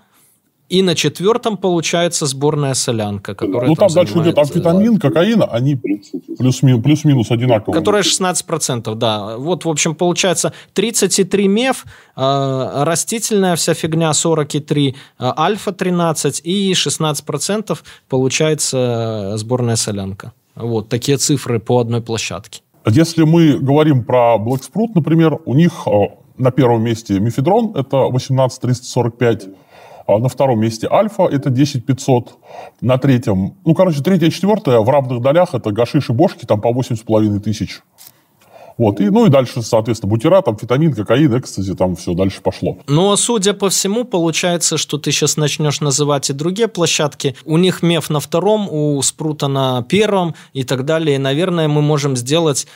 [0.70, 5.76] и на четвертом получается сборная солянка, которая Ну, там, там дальше идет амфетамин, кокаин, они
[5.76, 7.80] плюс-минус, плюс-минус одинаковые.
[7.80, 9.38] Которая 16%, да.
[9.38, 11.86] Вот, в общем, получается 33 меф,
[12.18, 14.94] э, растительная вся фигня 43, э,
[15.38, 17.78] альфа 13 и 16%
[18.10, 20.34] получается э, сборная солянка.
[20.60, 22.62] Вот такие цифры по одной площадке.
[22.86, 25.92] Если мы говорим про Black Sprout, например, у них э,
[26.38, 29.48] на первом месте мифедрон, это 18345,
[30.08, 32.38] а на втором месте альфа, это 10500,
[32.82, 36.62] на третьем, ну, короче, третье и четвертое в равных долях, это гашиш и бошки, там
[36.62, 37.82] по 8,5 тысяч.
[38.78, 42.78] Вот, и, ну и дальше, соответственно, бутират, амфетамин, кокаин, экстази, там все дальше пошло.
[42.88, 47.36] Но, судя по всему, получается, что ты сейчас начнешь называть и другие площадки.
[47.46, 51.16] У них меф на втором, у Спрута на первом и так далее.
[51.16, 52.68] И, наверное, мы можем сделать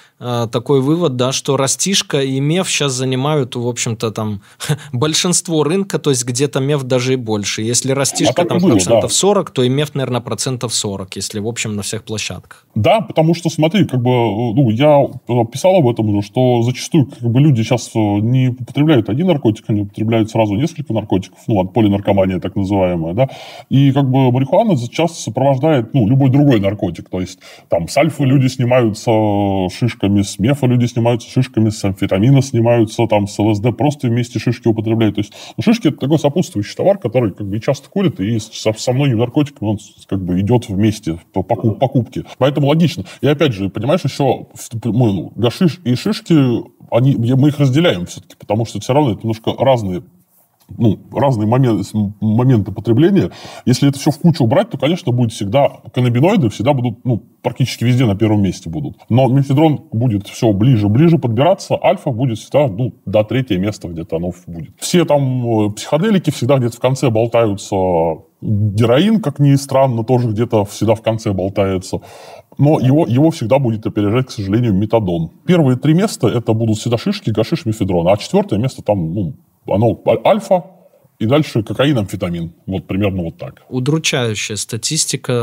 [0.51, 4.41] такой вывод, да, что растишка и меф сейчас занимают, в общем-то, там
[4.93, 7.61] большинство рынка, то есть где-то меф даже и больше.
[7.61, 9.15] Если растишка А там было, процентов да.
[9.15, 12.65] 40, то и меф, наверное, процентов 40, если, в общем, на всех площадках.
[12.75, 17.07] Да, потому что, смотри, как бы, ну, я э, писал об этом уже, что зачастую
[17.07, 21.61] как бы, люди сейчас э, не употребляют один наркотик, они употребляют сразу несколько наркотиков, ну,
[21.61, 23.29] от полинаркомания так называемая, да,
[23.69, 28.23] и как бы марихуана часто сопровождает, ну, любой другой наркотик, то есть там с альфа
[28.23, 29.11] люди снимаются
[29.75, 34.67] шишками, с мефа люди снимаются шишками, с амфетамина снимаются, там, с ЛСД просто вместе шишки
[34.67, 38.37] употребляют, то есть ну, шишки это такой сопутствующий товар, который как бы часто курит, и
[38.39, 42.25] со, со многими наркотиками он как бы идет вместе по покуп- покупке.
[42.37, 43.05] Поэтому логично.
[43.21, 44.47] И опять же, понимаешь, еще
[44.83, 46.35] мы, ну, гашиш и шишки,
[46.91, 50.03] они, мы их разделяем все-таки, потому что все равно это немножко разные
[50.77, 51.87] ну, разные моменты,
[52.19, 53.31] моменты потребления.
[53.65, 57.83] Если это все в кучу убрать, то, конечно, будет всегда каннабиноиды всегда будут, ну, практически
[57.83, 58.97] везде на первом месте будут.
[59.09, 64.31] Но мефедрон будет все ближе-ближе подбираться, альфа будет всегда, ну, до третьего места где-то оно
[64.47, 64.71] будет.
[64.79, 67.75] Все там э, психоделики всегда где-то в конце болтаются.
[68.41, 72.01] Героин, как ни странно, тоже где-то всегда в конце болтается.
[72.57, 75.31] Но его, его всегда будет опережать, к сожалению, метадон.
[75.45, 78.07] Первые три места это будут всегда шишки, гашиш, мефедрон.
[78.07, 79.33] А четвертое место там, ну,
[79.67, 80.65] оно альфа,
[81.21, 82.51] и дальше кокаин, амфетамин.
[82.65, 83.61] Вот примерно вот так.
[83.69, 85.33] Удручающая статистика.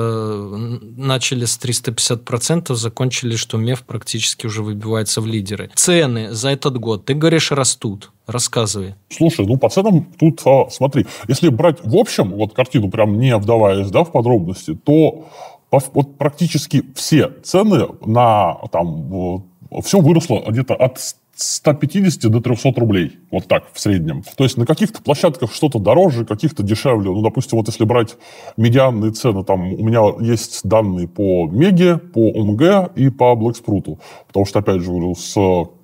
[0.96, 5.70] Начали с 350%, закончили, что меф практически уже выбивается в лидеры.
[5.76, 8.10] Цены за этот год, ты говоришь, растут.
[8.26, 8.96] Рассказывай.
[9.08, 13.36] Слушай, ну по ценам тут, а, смотри, если брать в общем, вот картину прям не
[13.36, 15.28] вдаваясь да, в подробности, то
[15.70, 19.44] вот практически все цены на там
[19.84, 20.98] все выросло где-то от
[21.38, 23.18] 150 до 300 рублей.
[23.30, 24.24] Вот так, в среднем.
[24.36, 27.10] То есть на каких-то площадках что-то дороже, каких-то дешевле.
[27.10, 28.16] Ну, допустим, вот если брать
[28.56, 34.00] медианные цены, там у меня есть данные по Меге, по ОМГ и по Блэкспруту.
[34.26, 35.36] Потому что, опять же, говорю, с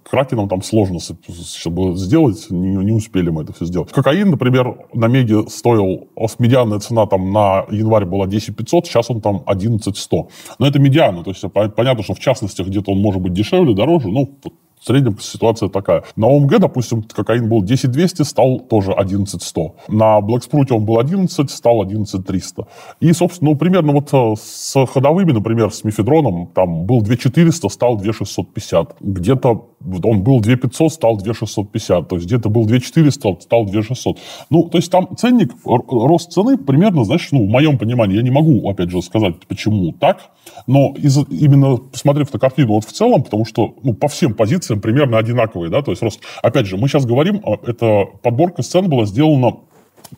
[0.03, 3.91] Кракеном там сложно чтобы сделать, не, не успели мы это все сделать.
[3.91, 9.21] Кокаин, например, на Меге стоил, медианная цена там на январь была 10 500, сейчас он
[9.21, 10.29] там 11 100.
[10.59, 13.75] Но это медиана, то есть пон- понятно, что в частностях где-то он может быть дешевле,
[13.75, 14.37] дороже, ну,
[14.85, 16.05] в среднем ситуация такая.
[16.15, 19.77] На ОМГ, допустим, кокаин был 10 200, стал тоже 11 100.
[19.89, 22.67] На Блэкспруте он был 11, стал 11 300.
[23.01, 27.69] И, собственно, ну, примерно вот э, с ходовыми, например, с мефедроном, там был 2 400,
[27.71, 28.97] стал 2 650.
[29.01, 29.69] Где-то
[30.03, 32.09] он был 2 500, стал 2 650.
[32.09, 34.19] То есть где-то был 2 400, стал 2 600.
[34.51, 38.31] Ну, то есть там ценник, рост цены примерно, знаешь, ну, в моем понимании, я не
[38.31, 40.31] могу, опять же, сказать, почему так,
[40.67, 44.74] но из, именно посмотрев на картину вот в целом, потому что ну, по всем позициям
[44.77, 46.21] примерно одинаковые, да, то есть рост.
[46.43, 49.57] Опять же, мы сейчас говорим, а, это подборка сцен была сделана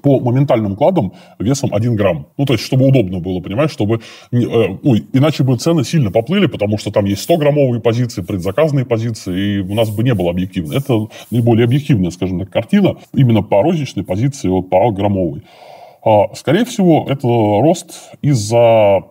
[0.03, 2.27] по моментальным кладам весом 1 грамм.
[2.37, 4.01] Ну, то есть, чтобы удобно было, понимаешь, чтобы...
[4.31, 9.59] ну, иначе бы цены сильно поплыли, потому что там есть 100-граммовые позиции, предзаказные позиции, и
[9.61, 10.75] у нас бы не было объективно.
[10.75, 15.42] Это наиболее объективная, скажем так, картина именно по розничной позиции, вот по граммовой.
[16.05, 19.03] А, Скорее всего, это рост из-за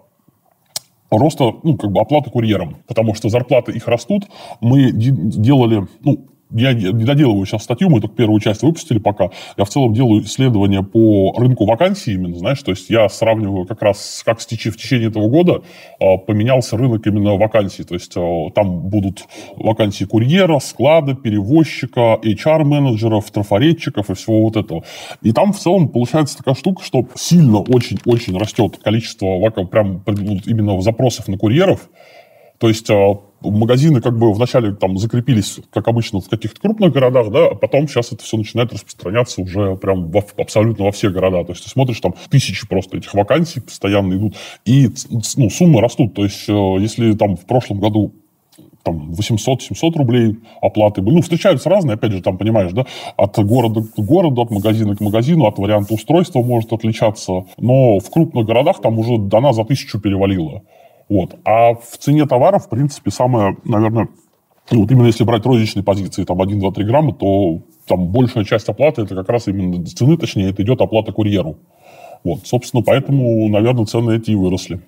[1.11, 4.25] роста, ну, как бы оплаты курьерам, потому что зарплаты их растут.
[4.61, 9.29] Мы де- делали, ну, я не доделываю сейчас статью, мы только первую часть выпустили пока.
[9.58, 13.81] Я в целом делаю исследования по рынку вакансий именно, знаешь, то есть я сравниваю как
[13.81, 15.63] раз, как в теч- в течение этого года
[15.99, 17.84] а, поменялся рынок именно вакансий.
[17.84, 24.84] То есть а, там будут вакансии курьера, склада, перевозчика, HR-менеджеров, трафаретчиков и всего вот этого.
[25.21, 30.47] И там в целом получается такая штука, что сильно очень-очень растет количество вака- прям вот
[30.47, 31.89] именно запросов на курьеров.
[32.60, 33.15] То есть а,
[33.51, 37.88] магазины как бы вначале там закрепились, как обычно, в каких-то крупных городах, да, а потом
[37.88, 41.43] сейчас это все начинает распространяться уже прям во, абсолютно во все города.
[41.43, 44.89] То есть ты смотришь, там тысячи просто этих вакансий постоянно идут, и
[45.38, 46.13] ну, суммы растут.
[46.13, 48.13] То есть э, если там в прошлом году
[48.86, 51.01] там 800-700 рублей оплаты.
[51.01, 52.86] Ну, встречаются разные, опять же, там, понимаешь, да,
[53.17, 57.45] от города к городу, от магазина к магазину, от варианта устройства может отличаться.
[57.58, 60.62] Но в крупных городах там уже дана за тысячу перевалила.
[61.09, 61.35] Вот.
[61.45, 64.09] А в цене товаров, в принципе, самое, наверное,
[64.71, 68.43] ну, вот именно если брать розничные позиции, там 1, 2, 3 грамма, то там большая
[68.43, 71.57] часть оплаты, это как раз именно цены, точнее, это идет оплата курьеру.
[72.23, 74.81] Вот, собственно, поэтому, наверное, цены эти и выросли.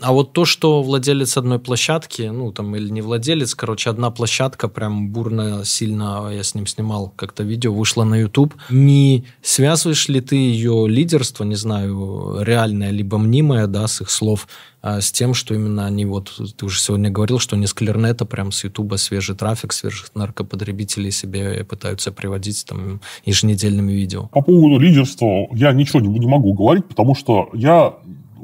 [0.00, 4.68] А вот то, что владелец одной площадки, ну, там, или не владелец, короче, одна площадка
[4.68, 8.54] прям бурно, сильно, я с ним снимал как-то видео, вышла на YouTube.
[8.70, 14.48] Не связываешь ли ты ее лидерство, не знаю, реальное, либо мнимое, да, с их слов,
[14.82, 18.24] а, с тем, что именно они вот, ты уже сегодня говорил, что они с Клернета
[18.24, 24.28] прям с Ютуба свежий трафик, свежих наркопотребителей себе пытаются приводить там еженедельными видео.
[24.28, 27.94] По поводу лидерства я ничего не, не могу говорить, потому что я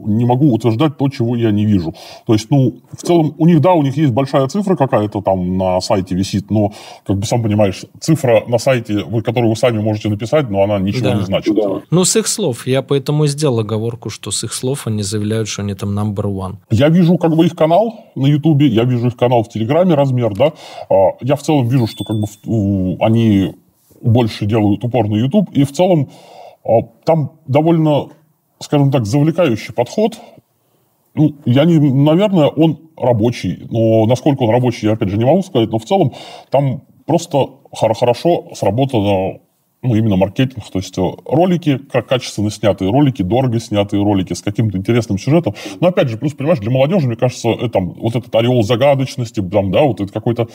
[0.07, 1.95] не могу утверждать то, чего я не вижу.
[2.27, 5.59] То есть, ну, в целом, у них, да, у них есть большая цифра какая-то там
[5.59, 6.73] на сайте висит, но,
[7.07, 11.11] как бы сам понимаешь, цифра на сайте, которую вы сами можете написать, но она ничего
[11.11, 11.15] да.
[11.15, 11.55] не значит.
[11.55, 11.83] Да.
[11.91, 12.67] Ну, с их слов.
[12.67, 16.25] Я поэтому и сделал оговорку, что с их слов они заявляют, что они там number
[16.25, 16.57] one.
[16.71, 20.35] Я вижу, как бы, их канал на Ютубе, я вижу их канал в Телеграме, размер,
[20.35, 20.53] да.
[20.91, 22.27] А, я в целом вижу, что, как бы,
[23.01, 23.55] они
[24.03, 26.11] больше делают упор на YouTube, и в целом
[26.65, 28.09] а, там довольно
[28.61, 30.19] скажем так, завлекающий подход.
[31.15, 35.43] Ну, я не, наверное, он рабочий, но насколько он рабочий, я опять же не могу
[35.43, 36.13] сказать, но в целом
[36.51, 39.41] там просто хорошо сработано
[39.83, 44.43] ну, именно маркетинг, то есть э, ролики, как качественно снятые ролики, дорого снятые ролики с
[44.43, 45.55] каким-то интересным сюжетом.
[45.81, 49.71] Но опять же, плюс, понимаешь, для молодежи, мне кажется, это, вот этот ореол загадочности, там,
[49.71, 50.49] да, вот это какой-то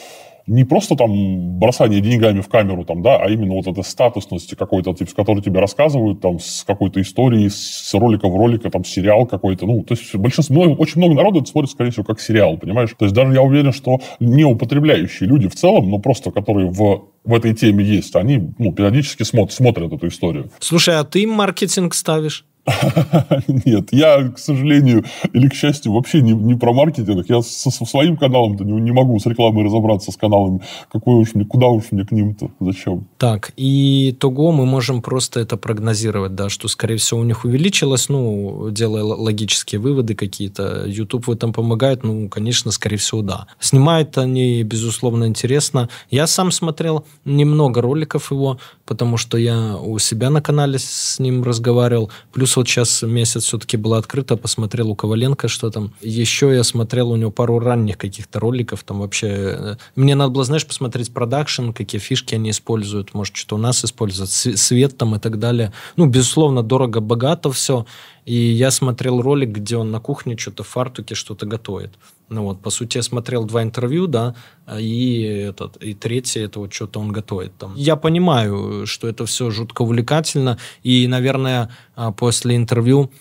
[0.48, 4.94] не просто там бросание деньгами в камеру, там, да, а именно вот эта статусность какой-то,
[4.94, 9.26] типа, с которой тебе рассказывают, там, с какой-то историей, с ролика в ролика, там, сериал
[9.26, 12.58] какой-то, ну, то есть большинство, много, очень много народу это смотрит, скорее всего, как сериал,
[12.58, 12.90] понимаешь?
[12.98, 17.12] То есть даже я уверен, что не употребляющие люди в целом, но просто которые в
[17.24, 20.52] в этой теме есть, они ну, периодически смотрят, смотрят эту историю.
[20.60, 22.46] Слушай, а ты маркетинг ставишь?
[23.66, 27.26] Нет, я, к сожалению, или к счастью, вообще не, не про маркетинг.
[27.28, 30.62] Я со, со своим каналом-то не, не могу с рекламой разобраться, с каналами.
[30.92, 33.08] Какой уж мне, куда уж мне к ним-то, зачем?
[33.18, 38.10] Так, и того мы можем просто это прогнозировать, да, что, скорее всего, у них увеличилось,
[38.10, 40.86] ну, делая логические выводы какие-то.
[40.86, 43.48] YouTube в этом помогает, ну, конечно, скорее всего, да.
[43.60, 45.90] Снимают они, безусловно, интересно.
[46.12, 51.44] Я сам смотрел немного роликов его, потому что я у себя на канале с ним
[51.44, 52.12] разговаривал.
[52.32, 55.94] Плюс Плюс вот сейчас месяц все-таки было открыто, посмотрел у Коваленко, что там.
[56.02, 59.28] Еще я смотрел у него пару ранних каких-то роликов, там вообще...
[59.28, 63.86] Э, мне надо было, знаешь, посмотреть продакшн, какие фишки они используют, может, что-то у нас
[63.86, 65.72] используют, свет там и так далее.
[65.96, 67.86] Ну, безусловно, дорого-богато все.
[68.26, 71.94] И я смотрел ролик, где он на кухне что-то в фартуке что-то готовит.
[72.32, 74.36] Ну вот, по сути, я смотрел два интервью, да,
[74.80, 77.76] и, этот, и третье, это вот что-то он готовит там.
[77.76, 83.12] Я понимаю, что это все жутко увлекательно, и, наверное, а, после интервью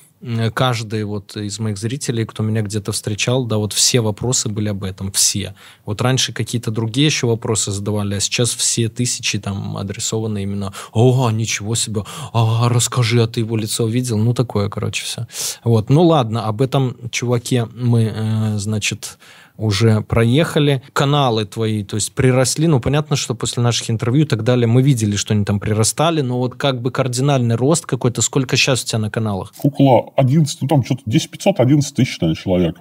[0.54, 4.84] каждый вот из моих зрителей, кто меня где-то встречал, да, вот все вопросы были об
[4.84, 5.54] этом, все.
[5.86, 11.30] Вот раньше какие-то другие еще вопросы задавали, а сейчас все тысячи там адресованы именно «О,
[11.30, 12.04] ничего себе!
[12.32, 15.26] А, расскажи, а ты его лицо видел?» Ну, такое, короче, все.
[15.64, 19.18] Вот, ну ладно, об этом, чуваке, мы, э, значит,
[19.60, 20.82] уже проехали.
[20.92, 22.66] Каналы твои, то есть приросли.
[22.66, 26.22] Ну, понятно, что после наших интервью и так далее мы видели, что они там прирастали,
[26.22, 28.22] но вот как бы кардинальный рост какой-то.
[28.22, 29.52] Сколько сейчас у тебя на каналах?
[29.62, 32.76] Около 11, ну там что-то 10 500, 11 тысяч, наверное, человек.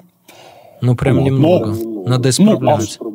[0.81, 1.23] Ну, прям вот.
[1.25, 1.71] немного.
[1.71, 2.97] Но, Надо исправлять.
[3.01, 3.08] Ну,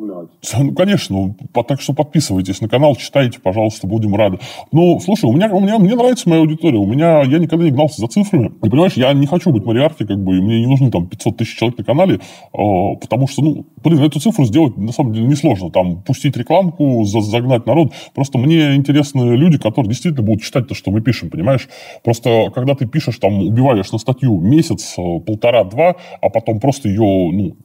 [0.57, 1.35] ну, конечно,
[1.67, 4.39] так что подписывайтесь на канал, читайте, пожалуйста, будем рады.
[4.71, 7.71] Ну, слушай, у меня, у меня, мне нравится моя аудитория, у меня, я никогда не
[7.71, 8.51] гнался за цифрами.
[8.63, 11.37] И, понимаешь, я не хочу быть Мариарти, как бы, и мне не нужны там 500
[11.37, 12.19] тысяч человек на канале, э,
[12.53, 15.71] потому что, ну, блин, эту цифру сделать, на самом деле, несложно.
[15.71, 17.93] Там, пустить рекламку, за, загнать народ.
[18.13, 21.67] Просто мне интересны люди, которые действительно будут читать то, что мы пишем, понимаешь?
[22.03, 27.31] Просто, когда ты пишешь, там, убиваешь на статью месяц, э, полтора-два, а потом просто ее,
[27.31, 27.55] ну,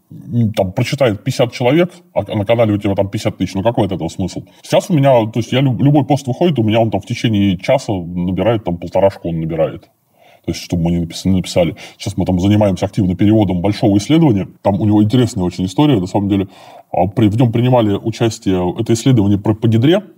[0.57, 3.93] там, прочитает 50 человек, а на канале у тебя там 50 тысяч, ну какой от
[3.93, 4.43] этого смысл?
[4.63, 7.57] Сейчас у меня, то есть я любой пост выходит, у меня он там в течение
[7.59, 9.89] часа набирает, там полторашку он набирает.
[10.45, 11.77] То есть, чтобы мы не написали, написали.
[11.99, 14.49] Сейчас мы там занимаемся активно переводом большого исследования.
[14.63, 16.49] Там у него интересная очень история, на самом деле.
[16.91, 19.69] А в нем принимали участие, это исследование про, по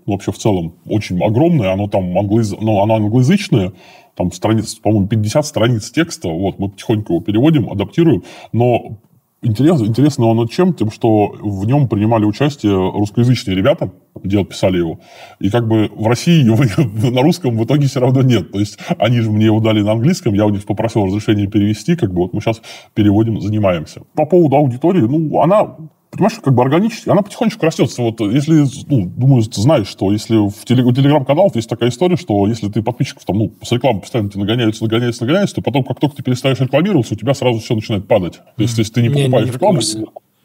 [0.07, 3.73] вообще в целом очень огромное, оно там англоиз, ну, оно англоязычное,
[4.15, 8.23] там страниц, по-моему, 50 страниц текста, вот, мы потихоньку его переводим, адаптируем,
[8.53, 8.99] но
[9.45, 10.73] Интересно, интересно он чем?
[10.73, 15.01] Тем, что в нем принимали участие русскоязычные ребята, дело писали его.
[15.41, 16.57] И как бы в России его
[17.11, 18.53] на русском в итоге все равно нет.
[18.53, 21.97] То есть они же мне его дали на английском, я у них попросил разрешения перевести,
[21.97, 22.63] как бы вот мы сейчас
[22.95, 24.03] переводим, занимаемся.
[24.15, 25.77] По поводу аудитории, ну, она
[26.13, 27.91] понимаешь, как бы органически, она потихонечку растет.
[27.99, 32.17] Вот если, ну, думаю, ты знаешь, что если в теле, у телеграм-каналов есть такая история,
[32.17, 35.85] что если ты подписчиков там, ну, с рекламы постоянно тебе нагоняются, нагоняются, нагоняются, то потом,
[35.85, 38.35] как только ты перестаешь рекламироваться, у тебя сразу все начинает падать.
[38.57, 39.81] То есть, если ты не покупаешь не, не рекламу,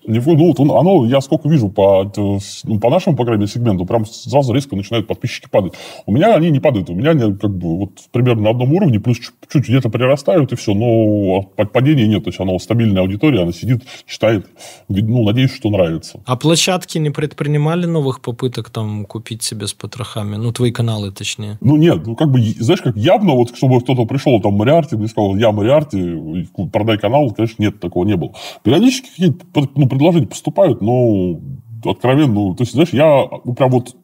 [0.08, 3.86] не, ну, вот оно, я сколько вижу по, ну, по нашему, по крайней мере, сегменту,
[3.86, 5.74] прям сразу резко начинают подписчики падать.
[6.06, 9.00] У меня они не падают, у меня они как бы вот примерно на одном уровне,
[9.00, 13.52] плюс чуть-чуть где-то прирастают, и все, но падения нет, то есть она стабильная аудитория, она
[13.52, 14.48] сидит, читает,
[14.88, 16.22] ну, надеюсь, что нравится.
[16.26, 20.38] А площадки не предпринимали новых попыток там купить себе с потрохами?
[20.38, 21.58] Ну, твои каналы, точнее.
[21.60, 25.08] Ну, нет, ну, как бы, знаешь, как явно, вот, чтобы кто-то пришел, там, Мариарти, мне
[25.08, 28.34] сказал, я Мариарти, продай канал, конечно, нет, такого не было.
[28.64, 29.46] Периодически какие-то,
[29.76, 31.40] ну, предложения поступают, но
[31.84, 33.96] откровенно, ну, то есть, знаешь, я прям вот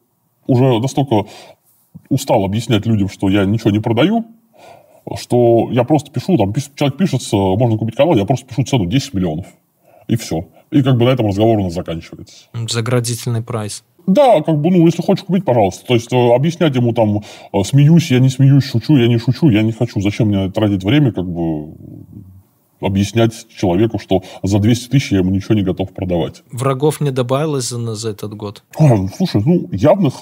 [0.46, 1.28] уже настолько
[2.08, 4.26] устал объяснять людям, что я ничего не продаю,
[5.16, 9.14] что я просто пишу, там, человек пишет, можно купить канал, я просто пишу цену 10
[9.14, 9.46] миллионов.
[10.06, 10.48] И все.
[10.70, 12.46] И как бы на этом разговор у нас заканчивается.
[12.68, 13.84] Заградительный прайс.
[14.06, 15.86] Да, как бы, ну, если хочешь купить, пожалуйста.
[15.86, 17.22] То есть, э, объяснять ему там,
[17.52, 20.00] э, смеюсь, я не смеюсь, шучу, я не шучу, я не хочу.
[20.00, 21.72] Зачем мне тратить время, как бы,
[22.80, 26.42] объяснять человеку, что за 200 тысяч я ему ничего не готов продавать.
[26.50, 28.62] Врагов не добавилось за, за этот год?
[28.78, 30.14] А, слушай, ну, явных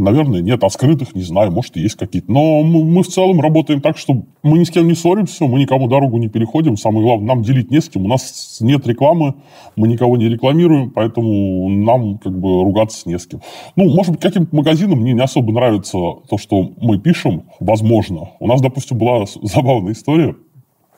[0.00, 2.32] Наверное, нет, а скрытых не знаю, может, и есть какие-то.
[2.32, 5.58] Но мы, мы в целом работаем так, что мы ни с кем не ссоримся, мы
[5.58, 6.78] никому дорогу не переходим.
[6.78, 8.06] Самое главное, нам делить не с кем.
[8.06, 9.34] У нас нет рекламы,
[9.76, 13.42] мы никого не рекламируем, поэтому нам как бы ругаться не с кем.
[13.76, 18.30] Ну, может быть, каким-то магазинам мне не особо нравится то, что мы пишем, возможно.
[18.38, 20.34] У нас, допустим, была забавная история.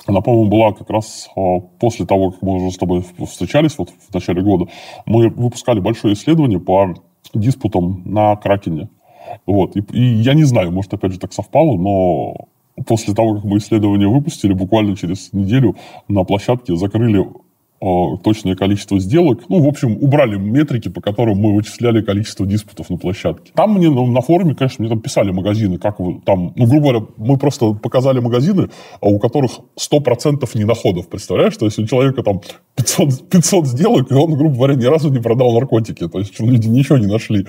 [0.07, 3.91] Она, по-моему, была как раз а, после того, как мы уже с тобой встречались вот
[3.91, 4.67] в начале года.
[5.07, 6.95] Мы выпускали большое исследование по
[7.35, 8.89] диспутам на Кракене.
[9.47, 9.77] Вот.
[9.77, 12.49] И, и я не знаю, может, опять же, так совпало, но
[12.87, 15.77] после того, как мы исследование выпустили, буквально через неделю
[16.09, 17.27] на площадке закрыли
[18.23, 19.49] точное количество сделок.
[19.49, 23.53] Ну, в общем, убрали метрики, по которым мы вычисляли количество диспутов на площадке.
[23.55, 26.91] Там мне ну, на форуме, конечно, мне там писали магазины, как вы там, ну, грубо
[26.91, 28.69] говоря, мы просто показали магазины,
[29.01, 31.57] а у которых 100% не находов, представляешь?
[31.57, 32.41] То есть у человека там
[32.77, 36.07] 500, 500 сделок, и он, грубо говоря, ни разу не продал наркотики.
[36.07, 37.47] То есть люди ничего не нашли.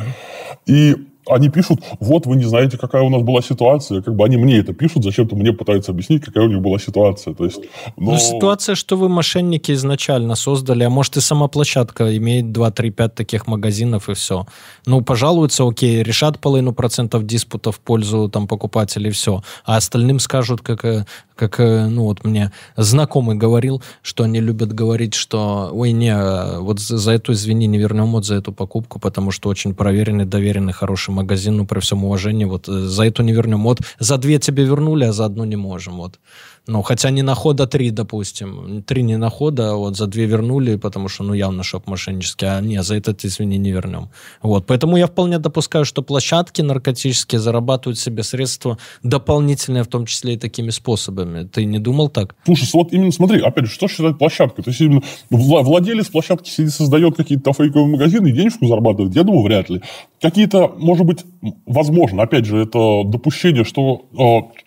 [0.65, 0.95] И
[1.27, 4.57] они пишут, вот вы не знаете, какая у нас была ситуация, как бы они мне
[4.57, 7.33] это пишут, зачем-то мне пытаются объяснить, какая у них была ситуация.
[7.33, 7.61] То есть,
[7.97, 8.11] но...
[8.11, 12.91] Ну, ситуация, что вы мошенники изначально создали, а может и сама площадка имеет 2, 3,
[12.91, 14.45] 5 таких магазинов и все.
[14.85, 19.41] Ну, пожалуются, окей, решат половину процентов диспута в пользу там покупателей, все.
[19.65, 21.05] А остальным скажут, как, э,
[21.35, 26.15] как, э, ну вот мне знакомый говорил, что они любят говорить, что, ой, не,
[26.59, 30.73] вот за эту, извини, не вернем вот за эту покупку, потому что очень проверенный, доверенный,
[30.73, 33.63] хороший магазин, ну, при всем уважении, вот э, за эту не вернем.
[33.63, 36.19] Вот за две тебе вернули, а за одну не можем, вот.
[36.65, 38.83] Ну, хотя не на хода три, допустим.
[38.83, 42.47] Три не на хода, а вот за две вернули, потому что, ну, явно шок мошеннический.
[42.47, 44.09] А не, за этот, извини, не вернем.
[44.41, 44.65] Вот.
[44.65, 50.37] Поэтому я вполне допускаю, что площадки наркотические зарабатывают себе средства дополнительные, в том числе и
[50.37, 51.43] такими способами.
[51.43, 52.35] Ты не думал так?
[52.45, 54.63] Слушай, вот именно смотри, опять же, что считать площадкой?
[54.63, 59.13] То есть именно владелец площадки сидит, создает какие-то фейковые магазины и денежку зарабатывает?
[59.13, 59.81] Я думаю, вряд ли.
[60.21, 61.25] Какие-то, может быть,
[61.65, 64.62] возможно, опять же, это допущение, что э,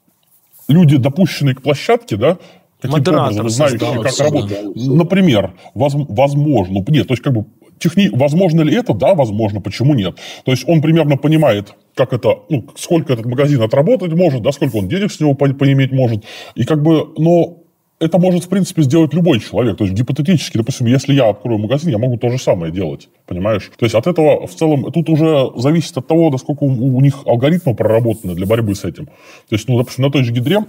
[0.69, 2.39] люди, допущенные к площадке, да,
[2.81, 4.75] каким-то образом, знающие, как работает.
[4.75, 7.47] Да, Например, воз, возможно, нет, то есть как бы
[7.79, 8.09] техни...
[8.13, 8.95] возможно ли это?
[8.95, 10.17] Да, возможно, почему нет?
[10.45, 14.77] То есть он примерно понимает, как это, ну, сколько этот магазин отработать может, да, сколько
[14.77, 17.59] он денег с него поиметь может, и как бы, но
[17.99, 19.79] это может, в принципе, сделать любой человек.
[19.79, 23.09] То есть, гипотетически, допустим, если я открою магазин, я могу то же самое делать.
[23.27, 23.71] Понимаешь?
[23.79, 27.23] То есть, от этого в целом, тут уже зависит от того, насколько у, у них
[27.25, 29.07] алгоритмы проработаны для борьбы с этим.
[29.07, 29.13] То
[29.53, 30.61] есть, ну, допустим, на той же гидре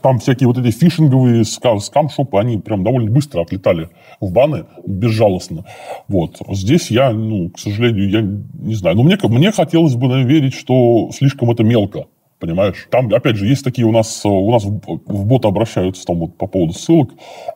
[0.00, 3.90] там всякие вот эти фишинговые скам-шопы, они прям довольно быстро отлетали
[4.20, 5.66] в баны, безжалостно.
[6.08, 6.38] Вот.
[6.48, 8.96] Здесь я, ну, к сожалению, я не знаю.
[8.96, 12.06] Но мне, мне хотелось бы наверное, верить, что слишком это мелко
[12.42, 12.88] понимаешь?
[12.90, 16.48] Там, опять же, есть такие у нас, у нас в бота обращаются там вот по
[16.48, 17.10] поводу ссылок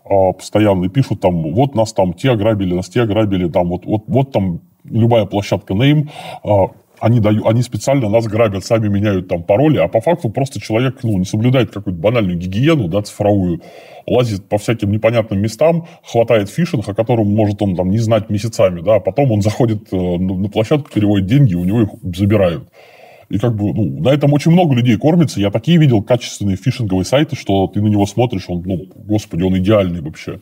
[0.04, 3.84] а, постоянно и пишут там, вот нас там те ограбили, нас те ограбили, там вот,
[3.84, 6.08] вот, вот там любая площадка name,
[6.44, 6.68] а,
[7.00, 11.00] они, дают, они специально нас грабят, сами меняют там пароли, а по факту просто человек
[11.02, 13.62] ну, не соблюдает какую-то банальную гигиену, да, цифровую,
[14.06, 18.82] лазит по всяким непонятным местам, хватает фишинг, о котором может он там не знать месяцами,
[18.82, 22.68] да, а потом он заходит э, на площадку, переводит деньги, у него их забирают.
[23.28, 25.40] И как бы, ну, на этом очень много людей кормится.
[25.40, 29.58] Я такие видел качественные фишинговые сайты, что ты на него смотришь, он, ну, господи, он
[29.58, 30.40] идеальный вообще.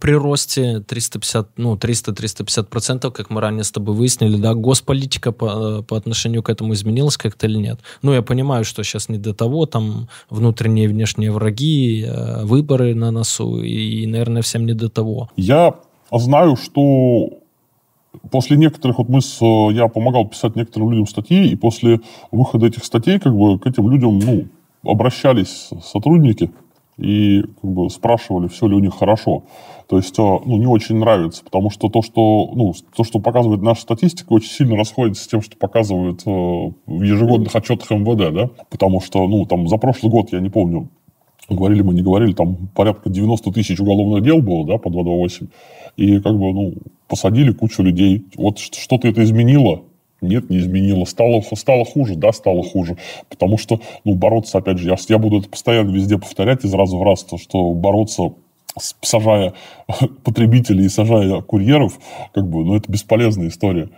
[0.00, 5.82] при росте 350, ну, 300-350 процентов, как мы ранее с тобой выяснили, да, госполитика по,
[5.82, 7.80] по отношению к этому изменилась как-то или нет?
[8.02, 12.94] Ну, я понимаю, что сейчас не до того, там внутренние и внешние враги, э, выборы
[12.94, 15.28] на носу, и, наверное, всем не до того.
[15.36, 15.74] Я
[16.18, 17.30] знаю, что
[18.30, 19.40] после некоторых, вот мы с,
[19.72, 22.00] я помогал писать некоторым людям статьи, и после
[22.30, 24.46] выхода этих статей, как бы, к этим людям, ну,
[24.84, 26.50] обращались сотрудники,
[26.96, 29.44] и как бы спрашивали, все ли у них хорошо.
[29.88, 33.62] То есть, э, ну, не очень нравится, потому что то, что, ну, то, что показывает
[33.62, 38.50] наша статистика, очень сильно расходится с тем, что показывают э, в ежегодных отчетах МВД, да,
[38.68, 40.88] потому что, ну, там, за прошлый год, я не помню,
[41.48, 45.46] говорили мы, не говорили, там порядка 90 тысяч уголовных дел было, да, по 228,
[45.96, 46.74] и как бы, ну,
[47.08, 48.24] посадили кучу людей.
[48.36, 49.82] Вот что-то это изменило,
[50.20, 51.04] нет, не изменило.
[51.04, 52.96] Стало, стало хуже, да, стало хуже.
[53.28, 56.96] Потому что, ну, бороться, опять же, я, я буду это постоянно везде повторять из раза
[56.96, 58.32] в раз, то, что бороться
[59.02, 59.54] сажая
[60.24, 61.98] потребителей и сажая курьеров,
[62.32, 63.88] как бы, ну, это бесполезная история.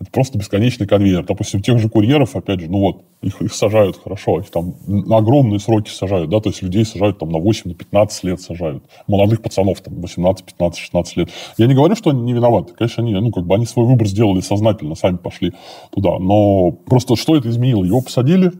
[0.00, 1.26] Это просто бесконечный конвейер.
[1.26, 5.18] Допустим, тех же курьеров, опять же, ну вот, их, их сажают хорошо, их там на
[5.18, 8.82] огромные сроки сажают, да, то есть людей сажают там на 8, на 15 лет сажают.
[9.06, 11.28] Молодых пацанов там 18, 15, 16 лет.
[11.58, 12.72] Я не говорю, что они не виноваты.
[12.72, 15.52] Конечно, они, ну, как бы они свой выбор сделали сознательно, сами пошли
[15.90, 16.18] туда.
[16.18, 17.84] Но просто что это изменило?
[17.84, 18.52] Его посадили,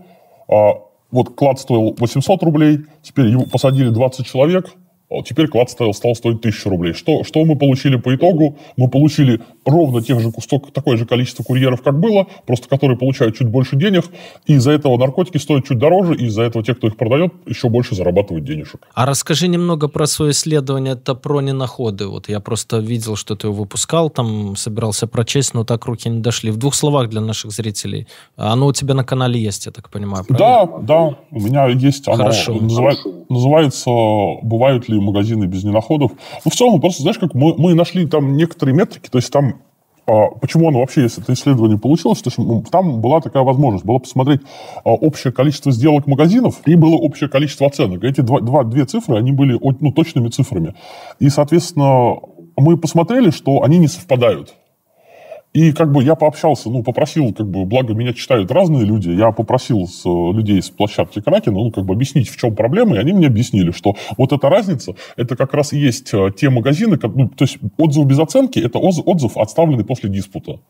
[0.47, 0.75] а,
[1.11, 4.75] вот клад стоил 800 рублей, теперь его посадили 20 человек,
[5.25, 6.93] теперь клад стал, стал стоить 1000 рублей.
[6.93, 8.57] Что, что мы получили по итогу?
[8.77, 13.37] Мы получили ровно тех же, столько, такое же количество курьеров, как было, просто которые получают
[13.37, 14.05] чуть больше денег,
[14.47, 17.69] и из-за этого наркотики стоят чуть дороже, и из-за этого те, кто их продает, еще
[17.69, 18.87] больше зарабатывают денежек.
[18.95, 22.07] А расскажи немного про свое исследование, это про ненаходы.
[22.07, 26.21] Вот я просто видел, что ты его выпускал, там собирался прочесть, но так руки не
[26.21, 26.51] дошли.
[26.51, 28.07] В двух словах для наших зрителей.
[28.37, 30.67] Оно у тебя на канале есть, я так понимаю, правильно?
[30.67, 32.07] Да, да, у меня есть.
[32.07, 32.55] Оно Хорошо.
[32.55, 32.99] Называет,
[33.29, 33.91] называется
[34.43, 36.13] «Бывают ли магазины без ненаходов.
[36.45, 39.55] Ну, в целом, просто, знаешь, как мы, мы нашли там некоторые метрики, то есть там
[40.11, 43.85] а, Почему оно вообще, если это исследование получилось, то есть ну, там была такая возможность,
[43.85, 44.41] было посмотреть
[44.85, 48.03] а, общее количество сделок магазинов и было общее количество оценок.
[48.03, 50.75] Эти два, два, две цифры, они были ну, точными цифрами.
[51.21, 52.17] И, соответственно,
[52.57, 54.55] мы посмотрели, что они не совпадают.
[55.53, 59.33] И как бы я пообщался, ну, попросил, как бы, благо меня читают разные люди, я
[59.33, 62.99] попросил с, э, людей с площадки Кракена, ну, как бы объяснить, в чем проблема, и
[62.99, 66.99] они мне объяснили, что вот эта разница, это как раз и есть э, те магазины,
[66.99, 70.61] как, ну, то есть отзыв без оценки, это отзыв, отставленный после диспута.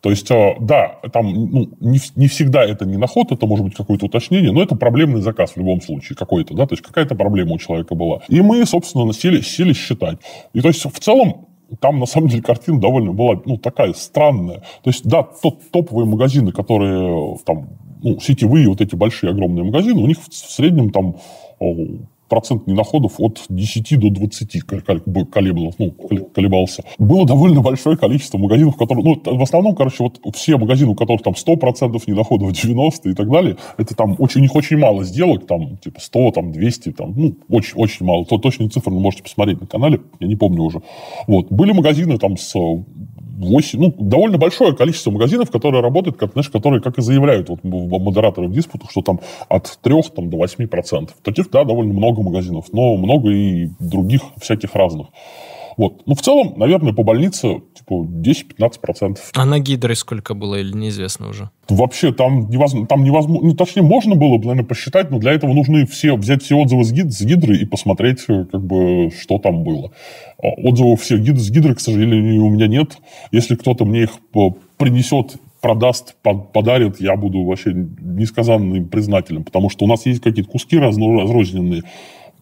[0.00, 3.74] То есть, э, да, там ну, не, не всегда это не наход, это может быть
[3.74, 7.54] какое-то уточнение, но это проблемный заказ в любом случае какой-то, да, то есть какая-то проблема
[7.54, 8.20] у человека была.
[8.28, 10.18] И мы, собственно, сели, сели считать.
[10.52, 11.47] И то есть в целом
[11.80, 14.58] там, на самом деле, картина довольно была, ну, такая странная.
[14.82, 17.68] То есть, да, тот, топовые магазины, которые там,
[18.02, 21.16] ну, сетевые, вот эти большие, огромные магазины, у них в среднем там
[22.28, 24.62] процент ненаходов от 10 до 20
[25.30, 25.90] колебался, ну,
[26.34, 26.84] колебался.
[26.98, 31.22] Было довольно большое количество магазинов, которые, ну, в основном, короче, вот все магазины, у которых
[31.22, 35.46] там 100% ненаходов, 90 и так далее, это там очень, у них очень мало сделок,
[35.46, 38.24] там, типа 100, там, 200, там, ну, очень, очень мало.
[38.24, 40.82] То, точные цифры вы можете посмотреть на канале, я не помню уже.
[41.26, 41.50] Вот.
[41.50, 42.54] Были магазины там с
[43.38, 47.60] 8, ну, довольно большое количество магазинов, которые работают, как, знаешь, которые, как и заявляют вот,
[47.62, 51.16] модераторы в диспутах, что там от 3 там, до 8 процентов.
[51.22, 55.08] Таких, да, довольно много магазинов, но много и других всяких разных.
[55.78, 56.02] Вот.
[56.06, 59.18] Ну, в целом, наверное, по больнице типа 10-15%.
[59.34, 61.50] А на гидре сколько было или неизвестно уже?
[61.68, 65.52] Вообще там невозможно, там невозможно, ну, точнее, можно было бы, наверное, посчитать, но для этого
[65.52, 69.38] нужны все, взять все отзывы с, гид, с гидры и посмотреть, э, как бы, что
[69.38, 69.92] там было.
[70.42, 72.98] А, отзывов всех гид, с гидры, к сожалению, у меня нет.
[73.30, 74.38] Если кто-то мне их э,
[74.78, 80.78] принесет продаст, подарит, я буду вообще несказанным признателем, потому что у нас есть какие-то куски
[80.78, 81.82] разрозненные,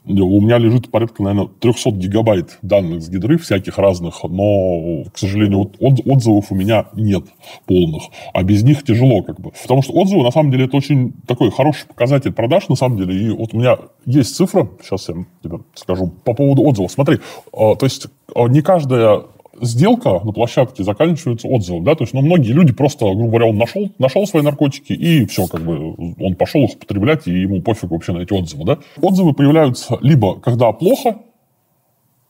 [0.06, 5.70] у меня лежит порядка, наверное, 300 гигабайт данных с гидры всяких разных, но, к сожалению,
[5.80, 7.24] вот отзывов у меня нет
[7.66, 8.04] полных.
[8.32, 9.52] А без них тяжело как бы.
[9.62, 13.14] Потому что отзывы, на самом деле, это очень такой хороший показатель продаж, на самом деле.
[13.20, 16.92] И вот у меня есть цифра, сейчас я тебе скажу, по поводу отзывов.
[16.92, 17.18] Смотри,
[17.52, 19.22] а, то есть а, не каждая
[19.60, 23.56] сделка на площадке заканчивается отзывом, да, то есть, ну, многие люди просто, грубо говоря, он
[23.56, 27.90] нашел, нашел свои наркотики, и все, как бы, он пошел их употреблять, и ему пофиг
[27.90, 28.78] вообще на эти отзывы, да.
[29.00, 31.18] Отзывы появляются либо когда плохо,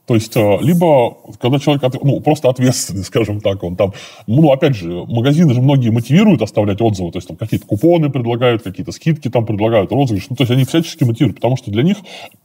[0.07, 3.93] То есть, э, либо, когда человек, ну, просто ответственный, скажем так, он там,
[4.27, 8.63] ну, опять же, магазины же многие мотивируют оставлять отзывы, то есть, там, какие-то купоны предлагают,
[8.63, 11.97] какие-то скидки там предлагают, розыгрыш, ну, то есть, они всячески мотивируют, потому что для них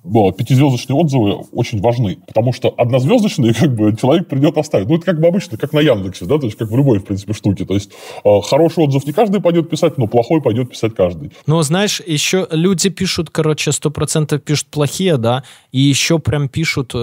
[0.03, 4.87] пятизвездочные отзывы очень важны, потому что однозвездочные, как бы, человек придет оставить.
[4.87, 7.05] Ну, это как бы обычно, как на Яндексе, да, то есть, как в любой, в
[7.05, 7.91] принципе, штуке, то есть,
[8.25, 11.31] э, хороший отзыв не каждый пойдет писать, но плохой пойдет писать каждый.
[11.45, 16.95] Ну, знаешь, еще люди пишут, короче, сто процентов пишут плохие, да, и еще прям пишут,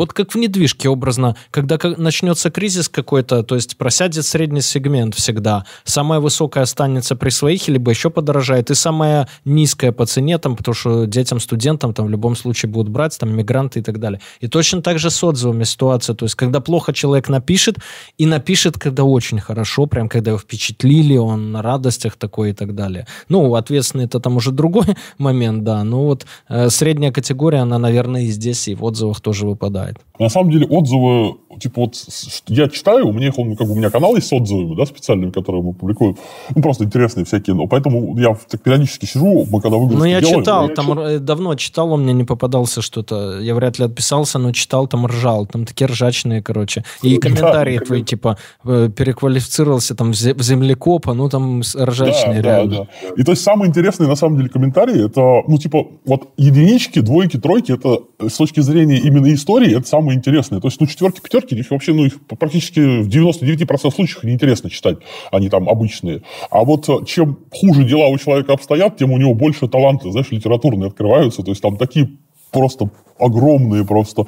[0.00, 5.66] вот как в недвижке образно, когда начнется кризис какой-то, то есть просядет средний сегмент всегда,
[5.84, 10.74] самая высокая останется при своих, либо еще подорожает, и самая низкая по цене, там, потому
[10.74, 14.22] что детям, студентам там в любом случае будут брать, там, мигранты и так далее.
[14.40, 17.76] И точно так же с отзывами ситуация, то есть когда плохо человек напишет,
[18.16, 22.74] и напишет, когда очень хорошо, прям когда его впечатлили, он на радостях такой и так
[22.74, 23.06] далее.
[23.28, 28.22] Ну, ответственный это там уже другой момент, да, но вот э, средняя категория, она, наверное,
[28.22, 29.89] и здесь, и в отзывах тоже выпадает.
[30.18, 31.94] На самом деле отзывы, типа вот
[32.48, 34.84] я читаю, у меня их, он, как бы у меня канал есть с отзывами, да,
[34.84, 36.16] специальными, которые мы публикуем,
[36.54, 40.20] ну, просто интересные всякие, но поэтому я так периодически сижу, мы когда выгрузки Ну, я
[40.20, 41.24] делаем, читал, я там чит...
[41.24, 45.46] давно читал, он мне не попадался что-то, я вряд ли отписался, но читал, там ржал,
[45.46, 51.28] там такие ржачные, короче, и комментарии да, твои, типа, э, переквалифицировался там в землекопа, ну,
[51.28, 52.70] там ржачные, да, реально.
[52.70, 53.08] Да, да.
[53.16, 57.38] И то есть самые интересные, на самом деле, комментарии, это, ну, типа, вот единички, двойки,
[57.38, 60.60] тройки, это с точки зрения именно истории, это самое самые интересные.
[60.60, 64.98] То есть, ну, четверки, пятерки, их вообще, ну, их практически в 99% случаев неинтересно читать.
[65.30, 66.22] Они там обычные.
[66.50, 70.30] А вот э, чем хуже дела у человека обстоят, тем у него больше таланты, знаешь,
[70.30, 71.42] литературные открываются.
[71.42, 72.10] То есть, там такие
[72.50, 74.26] просто огромные просто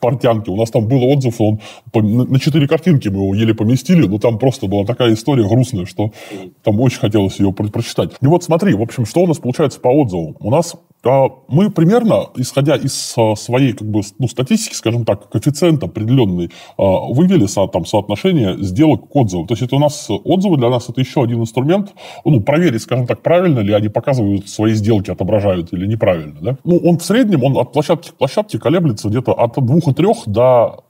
[0.00, 0.50] портянки.
[0.50, 1.60] У нас там был отзыв, он
[1.94, 6.10] на четыре картинки мы его еле поместили, но там просто была такая история грустная, что
[6.62, 8.10] там очень хотелось ее прочитать.
[8.20, 10.36] И вот смотри, в общем, что у нас получается по отзывам?
[10.40, 10.74] У нас
[11.48, 16.82] мы примерно, исходя из а, своей как бы, ну, статистики, скажем так, коэффициент определенный, а,
[17.12, 19.46] вывели со, там, соотношение сделок к отзывам.
[19.46, 21.92] То есть это у нас отзывы для нас это еще один инструмент,
[22.24, 26.40] ну, проверить, скажем так, правильно ли они показывают свои сделки, отображают или неправильно.
[26.40, 26.56] Да?
[26.64, 30.84] Ну, он в среднем, он от площадки к площадке колеблется где-то от 2,3 до,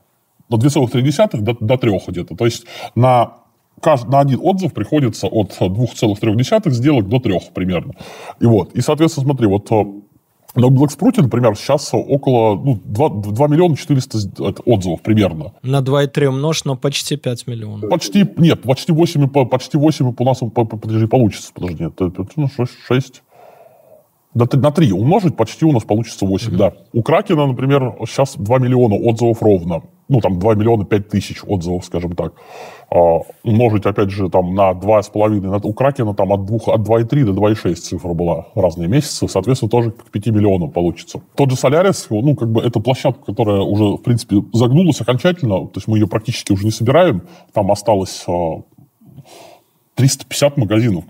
[0.49, 2.37] до 2,3 до, до 3 где-то.
[2.37, 3.45] То есть на
[3.85, 7.95] на один отзыв приходится от 2,3 сделок до 3 примерно.
[8.41, 9.71] И вот, и, соответственно, смотри, вот
[10.55, 15.53] э, на Блэкспруте, например, сейчас около ну, 2, 2 миллиона 400 отзывов примерно.
[15.63, 17.91] На 2,3 умножь, но почти 5 миллионов.
[17.91, 22.73] Почти, нет, почти 8, почти 8 у нас, подожди, получится, подожди, это, это, ну, 6,
[22.87, 23.23] 6,
[24.35, 26.57] на 3, на 3 умножить почти у нас получится 8, mm-hmm.
[26.57, 26.73] да.
[26.93, 29.83] У Кракена, например, сейчас 2 миллиона отзывов ровно.
[30.09, 32.35] Ну, там 2 миллиона 5 тысяч отзывов, скажем так.
[32.95, 35.61] А, умножить, опять же, там на 2,5.
[35.65, 39.27] У Кракена там от, 2, от 2,3 до 2,6 цифра была разные месяцы.
[39.27, 41.21] Соответственно, тоже к 5 миллионам получится.
[41.35, 45.67] Тот же Солярис, ну, как бы это площадка, которая уже, в принципе, загнулась окончательно.
[45.67, 47.23] То есть мы ее практически уже не собираем.
[47.53, 48.25] Там осталось
[49.97, 51.05] 350 а, магазинов.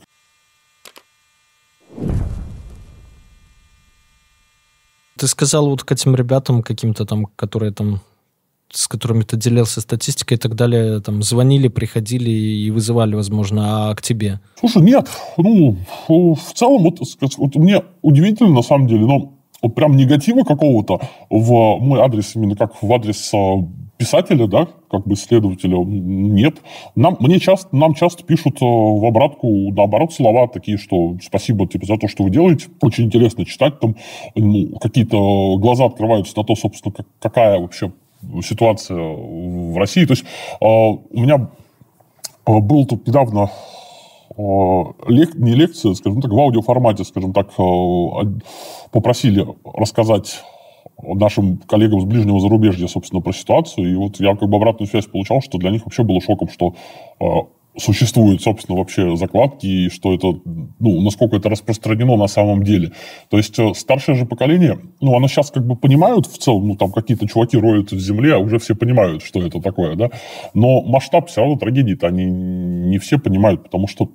[5.18, 8.00] Ты сказал вот к этим ребятам каким-то там, которые там
[8.70, 13.94] с которыми ты делился статистикой и так далее, там звонили, приходили и вызывали, возможно, а
[13.94, 14.40] к тебе?
[14.58, 15.08] Слушай, нет.
[15.36, 15.76] Ну,
[16.08, 17.00] в целом, вот,
[17.38, 21.00] вот мне удивительно, на самом деле, но вот прям негатива какого-то
[21.30, 26.56] в мой адрес, именно как в адрес а, писателя, да, как бы исследователя, нет.
[26.94, 31.86] Нам, мне часто, нам часто пишут э, в обратку, наоборот, слова такие, что спасибо типа,
[31.86, 32.66] за то, что вы делаете.
[32.82, 33.96] Очень интересно читать там.
[34.34, 37.92] Ну, какие-то глаза открываются на то, собственно, как, какая вообще
[38.42, 40.04] ситуация в России.
[40.04, 41.50] То есть э, у меня
[42.46, 43.50] э, был тут недавно
[44.36, 47.50] лек, не лекция, скажем так, в аудиоформате, скажем так,
[48.90, 50.42] попросили рассказать
[51.00, 53.92] нашим коллегам с ближнего зарубежья, собственно, про ситуацию.
[53.92, 56.74] И вот я как бы обратную связь получал, что для них вообще было шоком, что
[57.76, 60.38] существуют, собственно, вообще закладки, и что это,
[60.78, 62.92] ну, насколько это распространено на самом деле.
[63.30, 66.76] То есть э, старшее же поколение, ну, оно сейчас как бы понимают в целом, ну,
[66.76, 70.10] там какие-то чуваки роют в земле, а уже все понимают, что это такое, да,
[70.54, 74.10] но масштаб все равно трагедии-то они не все понимают, потому что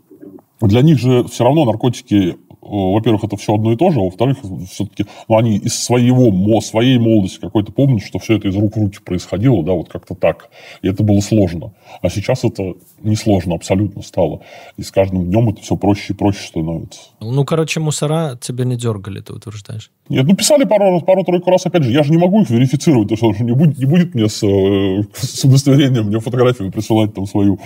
[0.61, 2.35] для них же все равно наркотики
[2.69, 4.37] во-первых, это все одно и то же, а во-вторых,
[4.69, 8.79] все-таки ну, они из своего, своей молодости какой-то помнят, что все это из рук в
[8.79, 10.49] руки происходило, да, вот как-то так.
[10.81, 11.73] И это было сложно.
[12.01, 14.41] А сейчас это несложно абсолютно стало.
[14.77, 17.01] И с каждым днем это все проще и проще становится.
[17.19, 19.91] Ну, короче, мусора тебя не дергали, ты утверждаешь?
[20.09, 23.33] Нет, ну писали пару, пару-тройку раз, опять же, я же не могу их верифицировать, потому
[23.33, 27.59] что не будет, не будет мне с, э, с удостоверением мне фотографию присылать там свою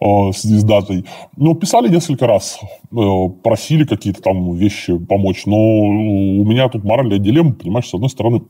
[0.00, 1.04] э, с, с датой.
[1.36, 7.18] Но писали несколько раз, э, просили какие-то там вещи помочь, но у меня тут моральная
[7.18, 8.42] дилемма, понимаешь, с одной стороны,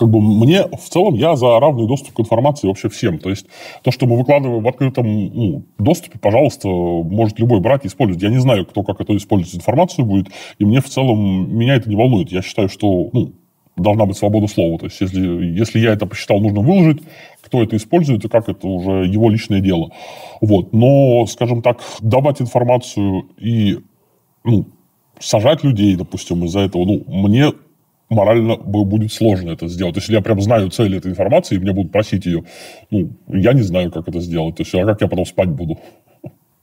[0.00, 3.18] как бы мне в целом я за равный доступ к информации вообще всем.
[3.18, 3.46] То есть
[3.82, 8.22] то, что мы выкладываем в открытом ну, доступе, пожалуйста, может любой брать и использовать.
[8.22, 11.90] Я не знаю, кто как это использовать информацию будет, и мне в целом меня это
[11.90, 12.32] не волнует.
[12.32, 13.34] Я считаю, что ну,
[13.76, 14.78] должна быть свобода слова.
[14.78, 17.02] То есть если, если я это посчитал нужно выложить,
[17.42, 19.90] кто это использует и как это уже его личное дело.
[20.40, 20.72] Вот.
[20.72, 23.80] Но, скажем так, давать информацию и
[24.44, 24.66] ну,
[25.20, 27.52] сажать людей, допустим, из-за этого, ну, мне
[28.08, 29.96] морально будет сложно это сделать.
[29.96, 32.44] Если я прям знаю цель этой информации, и мне будут просить ее,
[32.90, 34.56] ну, я не знаю, как это сделать.
[34.56, 35.78] То есть, а как я потом спать буду?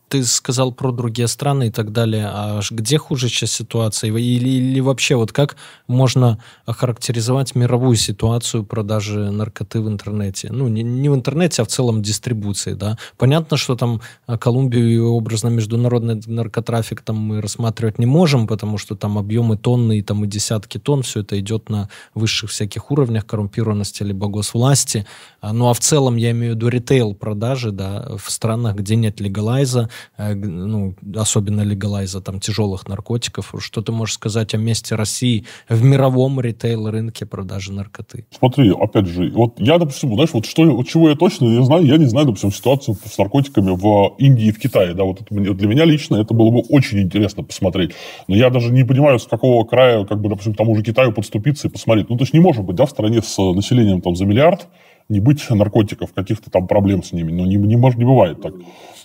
[0.09, 2.27] Ты сказал про другие страны и так далее.
[2.27, 4.11] А где хуже сейчас ситуация?
[4.11, 10.49] Или, или вообще вот как можно охарактеризовать мировую ситуацию продажи наркоты в интернете?
[10.51, 12.97] Ну, не, не в интернете, а в целом дистрибуции, да.
[13.17, 18.77] Понятно, что там а, Колумбию и образно международный наркотрафик там мы рассматривать не можем, потому
[18.77, 22.91] что там объемы тонны и там и десятки тонн, все это идет на высших всяких
[22.91, 25.05] уровнях коррумпированности либо госвласти.
[25.41, 28.95] А, ну, а в целом я имею в виду ритейл продажи, да, в странах, где
[28.95, 33.53] нет легалайза, ну, особенно легалайза там тяжелых наркотиков.
[33.59, 38.25] Что ты можешь сказать о месте России в мировом ритейл-рынке продажи наркоты?
[38.37, 41.85] Смотри, опять же, вот я, допустим, знаешь, вот что, вот чего я точно не знаю,
[41.85, 45.33] я не знаю, допустим, ситуацию с наркотиками в Индии и в Китае, да, вот это,
[45.33, 47.91] для меня лично это было бы очень интересно посмотреть.
[48.27, 51.67] Но я даже не понимаю, с какого края, как бы, допустим, тому же Китаю подступиться
[51.67, 52.09] и посмотреть.
[52.09, 54.67] Ну, то есть не может быть, да, в стране с населением там за миллиард,
[55.09, 57.31] не быть наркотиков, каких-то там проблем с ними.
[57.31, 58.53] Ну, не, не, может, не бывает так.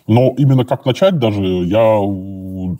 [0.07, 2.01] Но именно как начать даже, я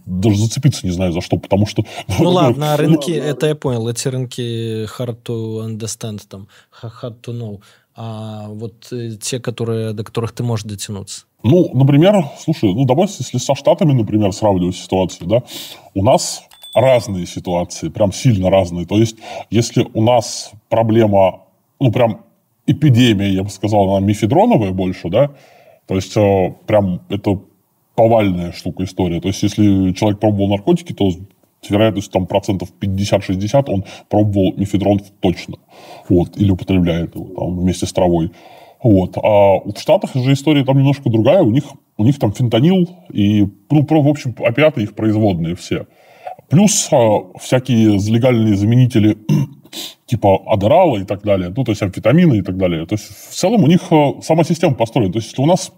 [0.07, 1.85] даже зацепиться не знаю за что, потому что...
[2.19, 6.49] Ну ладно, рынки, ну, это я понял, эти рынки hard to understand, там,
[6.83, 7.61] hard to know.
[7.95, 11.25] А вот э, те, которые, до которых ты можешь дотянуться?
[11.43, 15.43] Ну, например, слушай, ну давай, если со Штатами, например, сравнивать ситуацию, да,
[15.95, 16.43] у нас
[16.75, 18.87] разные ситуации, прям сильно разные.
[18.87, 19.17] То есть,
[19.51, 21.41] если у нас проблема,
[21.81, 22.21] ну, прям
[22.67, 25.33] эпидемия, я бы сказал, она мифедроновая больше, да,
[25.87, 27.41] то есть, э, прям это
[27.95, 29.21] повальная штука история.
[29.21, 31.11] То есть, если человек пробовал наркотики, то
[31.69, 35.57] вероятность там процентов 50-60 он пробовал мифедрон точно.
[36.09, 38.33] Вот, или употребляет его там вместе с травой.
[38.83, 39.17] Вот.
[39.17, 41.43] А в Штатах же история там немножко другая.
[41.43, 41.65] У них,
[41.97, 45.87] у них там фентанил и, ну, в общем, опиаты их производные все.
[46.49, 49.17] Плюс а, всякие легальные заменители
[50.07, 52.87] типа адерала и так далее, ну, то есть амфетамины и так далее.
[52.87, 55.13] То есть в целом у них э, сама система построена.
[55.13, 55.73] То есть если у нас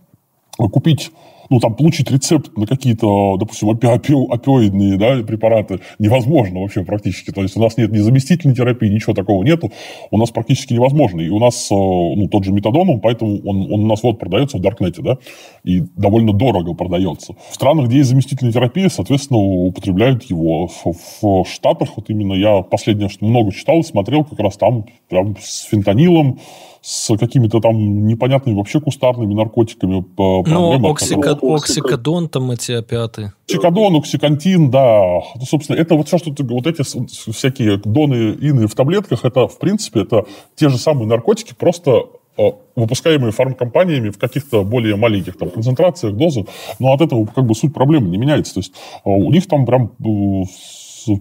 [0.57, 1.11] купить
[1.51, 7.31] ну, там, получить рецепт на какие-то, допустим, опи опи опиоидные да, препараты невозможно вообще практически.
[7.31, 9.73] То есть у нас нет ни заместительной терапии, ничего такого нету.
[10.11, 11.21] У нас практически невозможно.
[11.21, 14.19] И у нас э, ну, тот же метадон, он, поэтому он, он у нас вот
[14.19, 15.19] продается в Даркнете, да,
[15.65, 17.35] и довольно дорого продается.
[17.51, 20.69] В странах, где есть заместительная терапия, соответственно, употребляют его.
[20.69, 25.37] В, в Штатах, вот именно я последнее, что много читал смотрел, как раз там прям
[25.41, 26.39] с фентанилом,
[26.85, 30.05] с какими-то там непонятными вообще кустарными наркотиками.
[30.19, 31.39] Ну, оксика...
[31.41, 33.33] оксикодон, там эти опиаты.
[33.49, 35.23] Оксикодон, оксикантин, да.
[35.35, 36.45] Ну, собственно, это вот все, что ты...
[36.45, 40.27] Вот эти всякие доны, ины в таблетках, это, в принципе, это
[40.57, 42.03] те же самые наркотики, просто
[42.37, 42.43] э,
[42.77, 46.45] выпускаемые фармкомпаниями в каких-то более маленьких там, концентрациях, дозах,
[46.79, 48.53] но от этого как бы суть проблемы не меняется.
[48.53, 48.73] То есть
[49.07, 50.45] э, у них там прям э,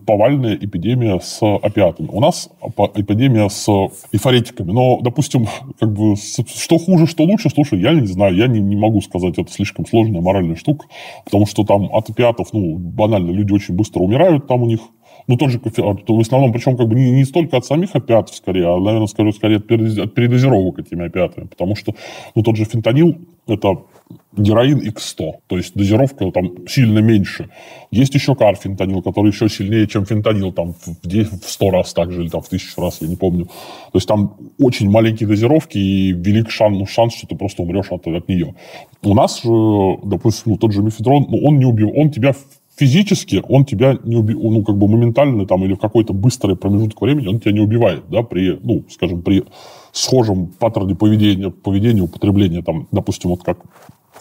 [0.06, 2.08] повальная эпидемия с опиатами.
[2.12, 2.50] У нас
[2.96, 3.68] эпидемия с
[4.12, 4.72] эйфоретиками.
[4.72, 5.48] Но, допустим,
[5.80, 9.38] как бы, что хуже, что лучше, слушай, я не знаю, я не, не могу сказать,
[9.38, 10.88] это слишком сложная моральная штука,
[11.26, 14.82] потому что там от опиатов, ну, банально, люди очень быстро умирают там у них,
[15.28, 18.36] ну, тот же а, в основном, причем как бы не, не столько от самих опиатов,
[18.36, 19.68] скорее, а, наверное, скорее, скорее от
[20.14, 21.94] передозировок этими опиатами, потому что,
[22.36, 23.78] ну, тот же фентанил, это
[24.36, 27.50] героин X100, то есть дозировка там сильно меньше.
[27.92, 32.12] Есть еще карфентанил, который еще сильнее, чем фентанил, там в, 10, в 100 раз так
[32.12, 33.46] же, или там в тысячу раз, я не помню.
[33.46, 37.92] То есть там очень маленькие дозировки и велик шанс, ну, шанс, что ты просто умрешь
[37.92, 38.56] от, от нее.
[39.04, 42.34] У нас же, допустим, ну, тот же мифедрон, ну, он не убил, он тебя
[42.76, 47.02] физически он тебя не убивает, ну, как бы моментально там или в какой-то быстрый промежуток
[47.02, 49.44] времени он тебя не убивает, да, при, ну, скажем, при
[49.92, 53.60] схожем паттерне поведения, поведения употребления, там, допустим, вот как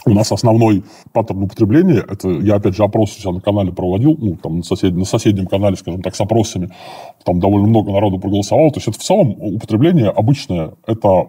[0.04, 0.82] у нас основной
[1.12, 4.62] паттерн употребления, это я, опять же, опрос у себя на канале проводил, ну, там, на,
[4.62, 6.70] сосед, на соседнем канале, скажем так, с опросами,
[7.24, 11.28] там довольно много народу проголосовало, то есть это в целом употребление обычное, это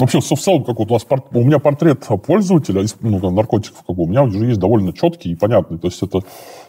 [0.00, 4.06] Вообще, в целом, как вот у вас у меня портрет пользователя ну, наркотиков, как у
[4.06, 5.78] меня уже есть довольно четкий и понятный.
[5.78, 6.22] То есть это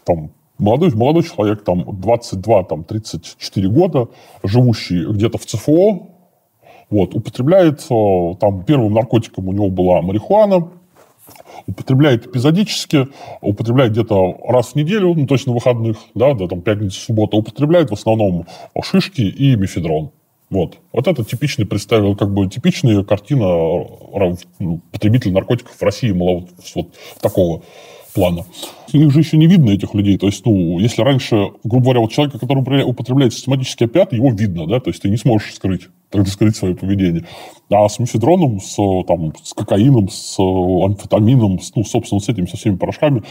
[0.05, 4.07] там молодой, молодой человек, там 22, там 34 года,
[4.43, 6.07] живущий где-то в ЦФО,
[6.89, 10.69] вот, употребляет, э, там первым наркотиком у него была марихуана,
[11.67, 13.07] употребляет эпизодически,
[13.41, 17.93] употребляет где-то раз в неделю, ну, точно выходных, да, да, там пятница, суббота, употребляет в
[17.93, 18.45] основном
[18.83, 20.11] шишки и мифедрон.
[20.49, 20.79] Вот.
[20.91, 23.45] Вот это типичный представил, как бы типичная картина
[24.59, 26.45] ну, потребителя наркотиков в России, мало
[26.75, 26.87] вот
[27.21, 27.63] такого
[28.13, 28.45] плана.
[28.91, 30.17] Их же еще не видно, этих людей.
[30.17, 34.67] То есть, ну, если раньше, грубо говоря, вот человека, который употребляет систематически опиаты, его видно,
[34.67, 37.25] да, то есть ты не сможешь скрыть, тогда скрыть свое поведение.
[37.69, 38.75] А с мефедроном, с,
[39.07, 43.23] там, с кокаином, с амфетамином, с, ну, собственно, с этими, со всеми порошками,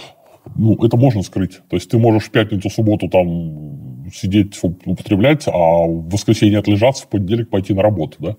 [0.57, 1.61] ну, это можно скрыть.
[1.69, 7.09] То есть ты можешь в пятницу, субботу там сидеть, употреблять, а в воскресенье отлежаться, в
[7.09, 8.37] понедельник пойти на работу, да.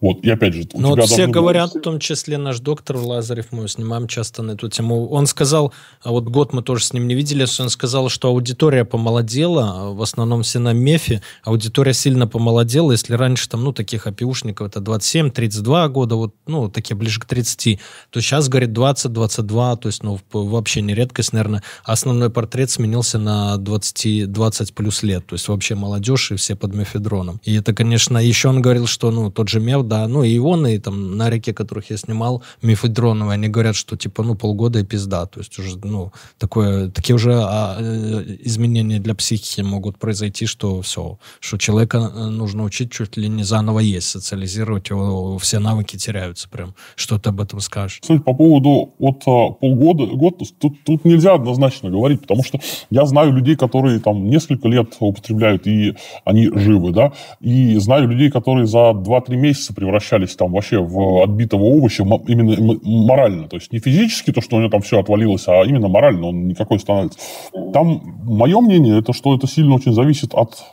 [0.00, 1.80] Вот, и опять же, у Но ну, вот все говорят, быть...
[1.80, 5.72] в том числе наш доктор Лазарев, мы снимаем часто на эту тему, он сказал,
[6.02, 10.00] а вот год мы тоже с ним не виделись, он сказал, что аудитория помолодела, в
[10.00, 15.88] основном все на мефе, аудитория сильно помолодела, если раньше там, ну, таких опиушников это 27-32
[15.88, 17.80] года, вот, ну, такие ближе к 30,
[18.10, 23.56] то сейчас, говорит, 20-22, то есть, ну, вообще не редкость, наверное, основной портрет сменился на
[23.56, 27.40] 20, 20 плюс лет, то есть вообще молодежь и все под мефедроном.
[27.44, 30.66] И это, конечно, еще он говорил, что, ну, тот же меф, да, ну и он,
[30.66, 34.84] и там на реке, которых я снимал, мифедроновые, они говорят, что типа, ну, полгода и
[34.84, 40.46] пизда, то есть уже, ну, такое, такие уже а, э, изменения для психики могут произойти,
[40.46, 45.58] что все, что человека э, нужно учить чуть ли не заново есть, социализировать его, все
[45.58, 46.74] навыки теряются прям.
[46.94, 48.00] Что ты об этом скажешь?
[48.00, 52.60] Кстати, по поводу от а, полгода, год, тут, тут нельзя однозначно говорить, потому что
[52.90, 58.30] я знаю людей, которые там несколько лет употребляют, и они живы, да, и знаю людей,
[58.30, 63.48] которые за 2-3 месяца превращались там вообще в отбитого овоща именно морально.
[63.48, 66.48] То есть не физически то, что у него там все отвалилось, а именно морально он
[66.48, 67.20] никакой становится.
[67.72, 70.64] Там мое мнение, это что это сильно очень зависит от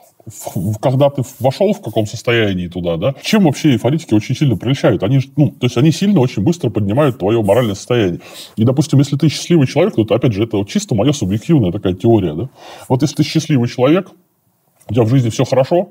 [0.81, 5.03] когда ты вошел в каком состоянии туда, да, чем вообще эйфоритики очень сильно приличают?
[5.03, 8.21] Они, ну, то есть они сильно очень быстро поднимают твое моральное состояние.
[8.55, 11.93] И, допустим, если ты счастливый человек, то, это, опять же, это чисто моя субъективная такая
[11.93, 12.49] теория, да.
[12.89, 14.09] Вот если ты счастливый человек,
[14.89, 15.89] у тебя в жизни все хорошо,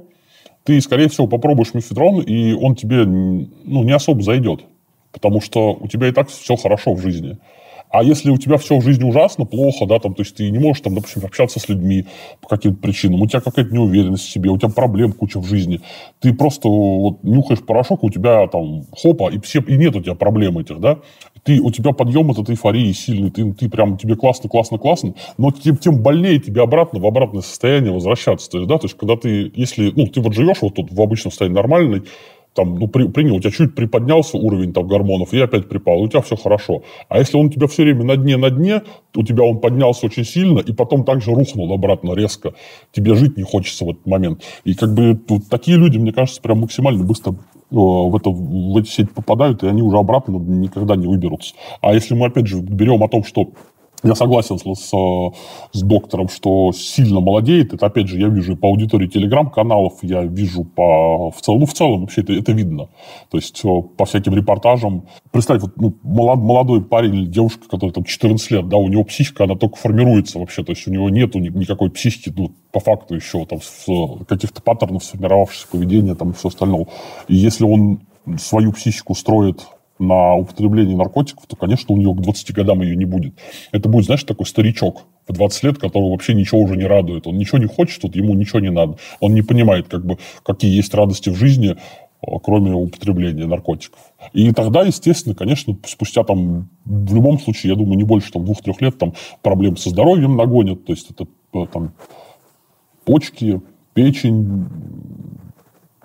[0.65, 4.65] ты, скорее всего, попробуешь мифедрон, и он тебе ну, не особо зайдет.
[5.13, 7.39] Потому что у тебя и так все хорошо в жизни.
[7.91, 10.59] А если у тебя все в жизни ужасно, плохо, да, там, то есть ты не
[10.59, 12.07] можешь, там, допустим, общаться с людьми
[12.41, 15.81] по каким-то причинам, у тебя какая-то неуверенность в себе, у тебя проблем куча в жизни,
[16.19, 20.17] ты просто вот нюхаешь порошок, у тебя там хопа, и, все, и нет у тебя
[20.17, 20.99] проблем этих, да,
[21.45, 25.15] ты, у тебя подъем от этой эйфории сильный, ты, ты прям, тебе классно, классно, классно,
[25.39, 28.97] но тем, тем больнее тебе обратно, в обратное состояние возвращаться, то есть, да, то есть,
[28.97, 32.03] когда ты, если, ну, ты вот живешь вот тут в обычном состоянии нормальной,
[32.55, 36.09] там, ну, при, принял, у тебя чуть приподнялся уровень там гормонов, и опять припал, у
[36.09, 36.83] тебя все хорошо.
[37.09, 38.83] А если он у тебя все время на дне, на дне,
[39.15, 42.55] у тебя он поднялся очень сильно, и потом также рухнул обратно резко,
[42.93, 44.43] тебе жить не хочется в этот момент.
[44.65, 47.37] И как бы вот такие люди, мне кажется, прям максимально быстро э,
[47.71, 51.55] в, это, в эти сети попадают, и они уже обратно никогда не выберутся.
[51.81, 53.49] А если мы, опять же, берем о том, что
[54.05, 57.73] я согласен с, с, доктором, что сильно молодеет.
[57.73, 61.31] Это, опять же, я вижу по аудитории телеграм-каналов, я вижу по...
[61.31, 62.89] В целом, ну, в целом вообще это, это видно.
[63.31, 65.07] То есть, э, по всяким репортажам.
[65.31, 69.05] Представь, вот, ну, молод, молодой парень или девушка, который там 14 лет, да, у него
[69.05, 70.63] психика, она только формируется вообще.
[70.63, 73.61] То есть, у него нету никакой психики, ну, по факту еще там
[74.27, 76.87] каких-то паттернов сформировавшихся поведения там и все остальное.
[77.29, 78.01] И если он
[78.39, 79.67] свою психику строит
[79.99, 83.35] на употребление наркотиков, то, конечно, у него к 20 годам ее не будет.
[83.73, 87.27] Это будет, знаешь, такой старичок в 20 лет, которого вообще ничего уже не радует.
[87.27, 88.97] Он ничего не хочет, вот ему ничего не надо.
[89.21, 91.77] Он не понимает, как бы, какие есть радости в жизни,
[92.27, 93.99] а, кроме употребления наркотиков.
[94.33, 98.81] И тогда, естественно, конечно, спустя там, в любом случае, я думаю, не больше там двух-трех
[98.81, 101.93] лет там проблем со здоровьем нагонят, то есть это э, там
[103.05, 103.61] почки,
[103.95, 104.67] печень,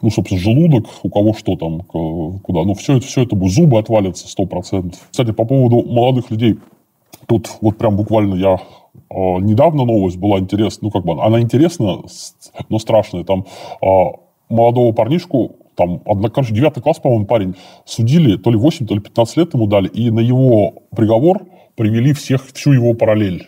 [0.02, 2.64] ну, собственно, желудок, у кого что там, куда.
[2.64, 4.96] Ну, все это, все это зубы отвалятся 100%.
[5.12, 6.58] Кстати, по поводу молодых людей,
[7.28, 8.56] тут вот прям буквально я
[8.94, 12.02] э, недавно новость была интересна, ну, как бы она интересна,
[12.70, 13.24] но страшная.
[13.24, 13.46] Там
[13.82, 13.88] э,
[14.50, 19.38] молодого парнишку, там, короче, 9 класс, по-моему, парень, судили, то ли 8, то ли 15
[19.38, 21.46] лет ему дали, и на его приговор
[21.76, 23.48] привели всех, всю его параллель,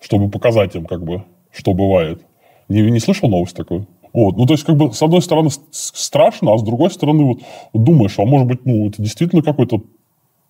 [0.00, 2.22] чтобы показать им, как бы, что бывает.
[2.68, 3.86] Не, не слышал новость такую?
[4.12, 4.36] Вот.
[4.36, 7.40] Ну, то есть, как бы, с одной стороны, страшно, а с другой стороны, вот,
[7.72, 9.82] думаешь, а может быть, ну, это действительно какой-то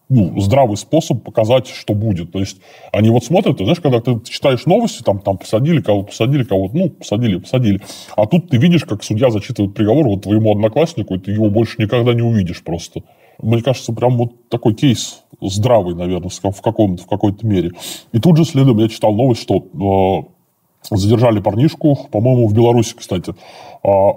[0.09, 2.33] ну, здравый способ показать, что будет.
[2.33, 2.59] То есть,
[2.93, 6.77] они вот смотрят, ты знаешь, когда ты читаешь новости, там, там посадили кого-то, посадили кого-то,
[6.77, 7.81] ну, посадили, посадили.
[8.17, 11.77] А тут ты видишь, как судья зачитывает приговор вот твоему однокласснику, и ты его больше
[11.79, 13.03] никогда не увидишь просто.
[13.41, 17.73] Мне кажется, прям вот такой кейс здравый, наверное, в, каком-то, в какой-то мере.
[18.13, 20.38] И тут же следом я читал новость, что э,
[20.91, 23.35] Задержали парнишку, по-моему, в Беларуси, кстати.
[23.83, 24.13] А,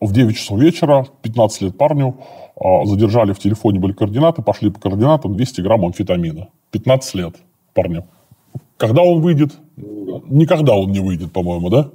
[0.00, 2.16] в 9 часов вечера, 15 лет парню,
[2.56, 6.48] а, задержали в телефоне, были координаты, пошли по координатам 200 грамм амфетамина.
[6.70, 7.36] 15 лет
[7.74, 8.04] парню.
[8.76, 9.52] Когда он выйдет?
[9.76, 11.90] Никогда он не выйдет, по-моему, да?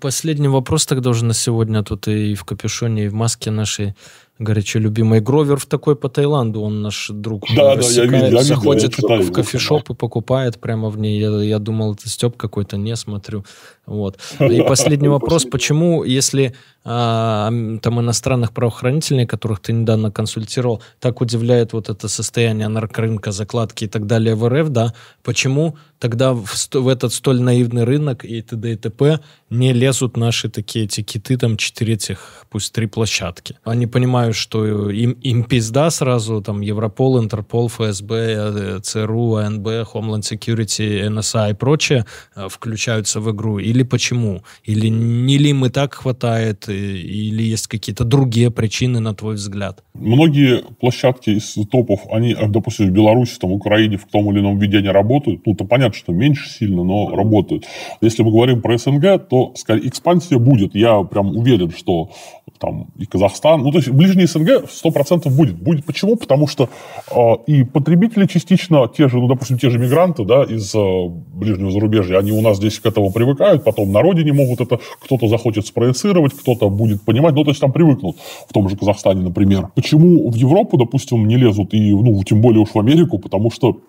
[0.00, 1.82] Последний вопрос тогда уже на сегодня.
[1.82, 3.94] Тут и в капюшоне, и в маске нашей
[4.38, 7.44] горячо любимый Гровер в такой по Таиланду, он наш друг.
[7.54, 11.18] Да, да, я видел, я заходит я читаю, в кофешоп и покупает прямо в ней.
[11.18, 13.44] Я, я думал, это Степ какой-то, не смотрю.
[13.86, 14.18] Вот.
[14.40, 17.50] И последний вопрос, почему, если а,
[17.82, 23.88] там иностранных правоохранителей, которых ты недавно консультировал, так удивляет вот это состояние наркорынка, закладки и
[23.88, 28.72] так далее в РФ, да, почему тогда в, в этот столь наивный рынок и т.д.
[28.72, 29.20] и т.п.
[29.50, 33.56] не лезут наши такие эти киты, там четыре этих, пусть три площадки.
[33.64, 40.22] Они понимают, что им, им пизда сразу, там Европол, Интерпол, ФСБ, э, ЦРУ, АНБ, Homeland
[40.22, 42.04] Security, НСА и прочее
[42.34, 43.58] э, включаются в игру.
[43.58, 44.42] Или почему?
[44.64, 49.82] Или не ли и так хватает, или есть какие-то другие причины, на твой взгляд?
[49.94, 54.78] Многие площадки из топов, они, допустим, в Беларуси, там, Украине в том или ином виде
[54.78, 55.46] они работают.
[55.46, 57.64] Ну, то понятно, что меньше сильно, но работают.
[58.00, 60.74] Если мы говорим про СНГ, то, скорее, экспансия будет.
[60.74, 62.10] Я прям уверен, что
[62.58, 65.56] там и Казахстан, ну, то есть ближний СНГ 100% будет.
[65.56, 66.16] Будет почему?
[66.16, 66.68] Потому что
[67.10, 71.70] э, и потребители частично, те же, ну, допустим, те же мигранты, да, из э, ближнего
[71.70, 75.66] зарубежья, они у нас здесь к этому привыкают, потом на родине могут это, кто-то захочет
[75.66, 78.16] спроецировать, кто-то будет понимать, ну, то есть там привыкнут,
[78.48, 79.68] в том же Казахстане, например.
[79.74, 83.80] Почему в Европу, допустим, не лезут, и, ну, тем более уж в Америку, потому что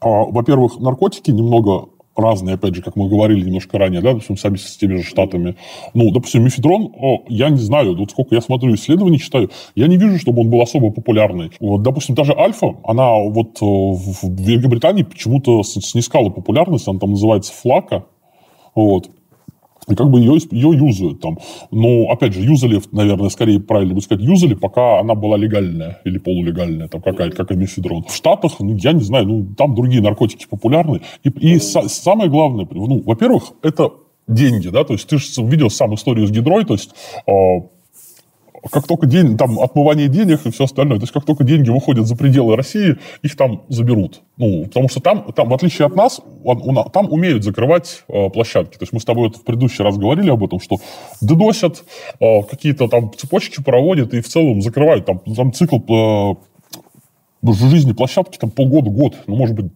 [0.00, 1.86] а, во-первых, наркотики немного
[2.16, 5.56] разные, опять же, как мы говорили немножко ранее, да, допустим, сами с теми же штатами.
[5.94, 9.96] Ну, допустим, мифедрон, о, я не знаю, вот сколько я смотрю исследований, читаю, я не
[9.96, 11.50] вижу, чтобы он был особо популярный.
[11.60, 17.52] Вот, допустим, даже альфа, она вот э, в Великобритании почему-то снискала популярность, она там называется
[17.52, 18.04] флака,
[18.74, 19.10] вот.
[19.86, 21.38] Как бы ее, ее юзают там.
[21.70, 26.18] Но, опять же, юзали, наверное, скорее правильно бы сказать, юзали, пока она была легальная или
[26.18, 28.04] полулегальная, там какая-то, как эмифедрон.
[28.04, 31.02] В Штатах, ну, я не знаю, ну, там другие наркотики популярны.
[31.22, 33.90] И, и са- самое главное, ну, во-первых, это
[34.26, 36.90] деньги, да, то есть ты же видел сам историю с гидрой, то есть
[37.26, 37.32] э,
[38.70, 42.06] как только день, там отмывание денег и все остальное, то есть как только деньги выходят
[42.06, 44.22] за пределы России, их там заберут.
[44.36, 46.20] Ну, потому что там, там в отличие от нас,
[46.92, 48.76] там умеют закрывать э, площадки.
[48.78, 50.76] То есть мы с тобой вот в предыдущий раз говорили об этом, что
[51.20, 51.84] дедосят,
[52.20, 55.06] э, какие-то там цепочки проводят и в целом закрывают.
[55.06, 56.34] Там, там цикл э,
[57.52, 59.66] жизни площадки там полгода-год, ну, может быть,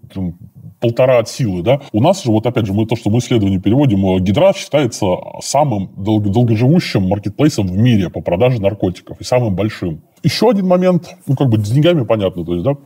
[0.80, 1.80] полтора от силы, да.
[1.92, 5.06] У нас же, вот опять же, мы то, что мы исследование переводим, э, Гидра считается
[5.40, 10.02] самым дол- долгоживущим маркетплейсом в мире по продаже наркотиков и самым большим.
[10.22, 12.76] Еще один момент, ну, как бы с деньгами понятно, то есть, да,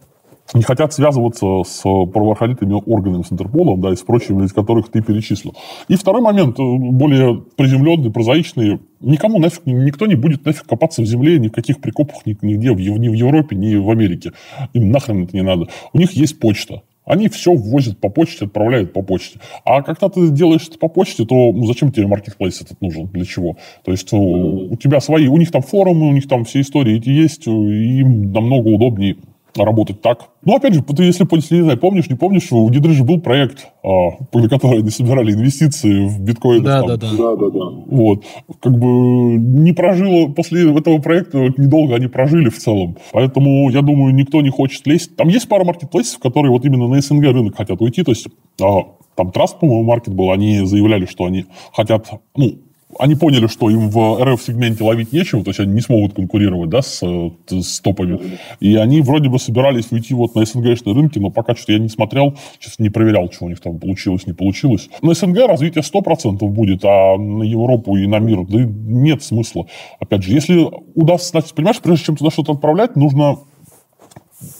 [0.55, 5.01] не хотят связываться с правоохранительными органами, с Интерполом, да, и с прочими, из которых ты
[5.01, 5.55] перечислил.
[5.88, 8.80] И второй момент, э, более приземленный, прозаичный.
[9.01, 13.09] Никому нафиг, никто не будет нафиг копаться в земле, ни в каких прикопах, нигде, ни
[13.09, 14.32] в Европе, ни в Америке.
[14.74, 15.68] Им нахрен это не надо.
[15.93, 16.82] У них есть почта.
[17.05, 19.40] Они все ввозят по почте, отправляют по почте.
[19.64, 23.09] А когда ты делаешь это по почте, то ну, зачем тебе маркетплейс этот нужен?
[23.09, 23.57] Для чего?
[23.84, 26.98] То есть у, у тебя свои, у них там форумы, у них там все истории
[26.98, 29.16] эти есть, и им намного удобнее
[29.57, 30.28] работать так.
[30.44, 33.20] Ну, опять же, ты, если, если не знаю, помнишь, не помнишь, у Гидры же был
[33.20, 36.62] проект, на который они собирали инвестиции в биткоин.
[36.62, 37.64] Да, да, да, да, да, да.
[37.86, 38.24] Вот.
[38.61, 38.88] Как бы
[39.36, 42.96] не прожило, после этого проекта недолго они прожили в целом.
[43.12, 45.16] Поэтому, я думаю, никто не хочет лезть.
[45.16, 48.03] Там есть пара маркетплейсов, которые вот именно на СНГ рынок хотят уйти.
[48.03, 48.28] То есть,
[48.61, 52.53] а, там Траст, по-моему, маркет был, они заявляли, что они хотят, ну,
[52.99, 56.82] они поняли, что им в РФ-сегменте ловить нечего, то есть они не смогут конкурировать да,
[56.82, 57.03] с,
[57.49, 58.38] с топами.
[58.61, 61.88] И они вроде бы собирались уйти вот на СНГшные рынки, но пока что я не
[61.88, 64.88] смотрел, сейчас не проверял, что у них там получилось, не получилось.
[65.01, 69.66] На СНГ развитие 100% будет, а на Европу и на мир да нет смысла.
[70.01, 73.38] Опять же, если удастся, значит, понимаешь, прежде чем туда что-то отправлять, нужно,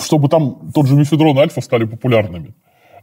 [0.01, 2.55] чтобы там тот же мифедрон и альфа стали популярными.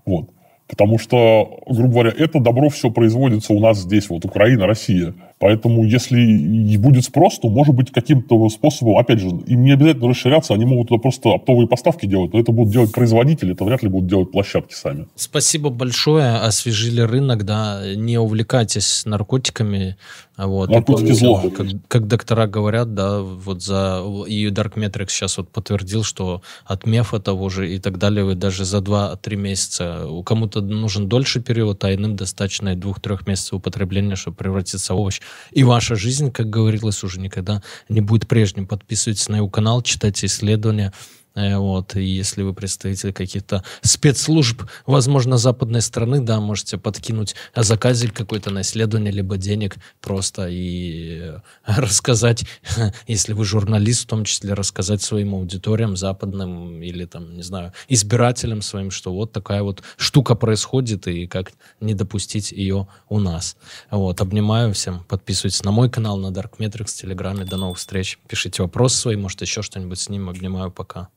[0.06, 0.30] Вот.
[0.70, 5.16] Потому что, грубо говоря, это добро все производится у нас здесь, вот Украина, Россия.
[5.40, 10.54] Поэтому, если будет спрос, то, может быть, каким-то способом, опять же, им не обязательно расширяться,
[10.54, 13.88] они могут туда просто оптовые поставки делать, но это будут делать производители, это вряд ли
[13.88, 15.08] будут делать площадки сами.
[15.16, 19.96] Спасибо большое, освежили рынок, да, не увлекайтесь наркотиками,
[20.38, 20.70] вот.
[20.70, 21.42] Наркотики зло.
[21.56, 24.02] Как, как доктора говорят, да, вот за...
[24.28, 28.36] И Dark Metrics сейчас вот подтвердил, что от мефа того же и так далее вы
[28.36, 30.08] даже за 2-3 месяца...
[30.26, 35.20] Кому-то нужен дольше период, а иным достаточно и 2-3 месяцев употребления, чтобы превратиться в овощ.
[35.52, 38.68] И ваша жизнь, как говорилось, уже никогда не будет прежним.
[38.68, 40.94] Подписывайтесь на его канал, читайте исследования,
[41.36, 48.50] вот, и если вы представитель каких-то спецслужб, возможно, западной страны, да, можете подкинуть заказик какой-то
[48.52, 51.34] на исследование, либо денег просто и
[51.66, 52.46] рассказать,
[53.08, 58.62] если вы журналист, в том числе рассказать своим аудиториям западным или там, не знаю, избирателям
[58.62, 63.56] своим, что вот такая вот штука происходит и как не допустить ее у нас.
[63.92, 68.20] Вот, обнимаю всем, подписывайтесь на мой канал, на Dark Metrics, в Телеграме, до новых встреч,
[68.28, 71.10] пишите вопросы свои, может еще что-нибудь с ним, обнимаю, пока.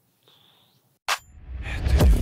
[1.78, 2.21] Это люди.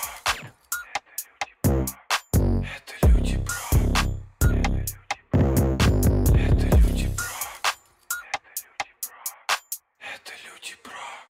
[1.63, 2.00] Thank you.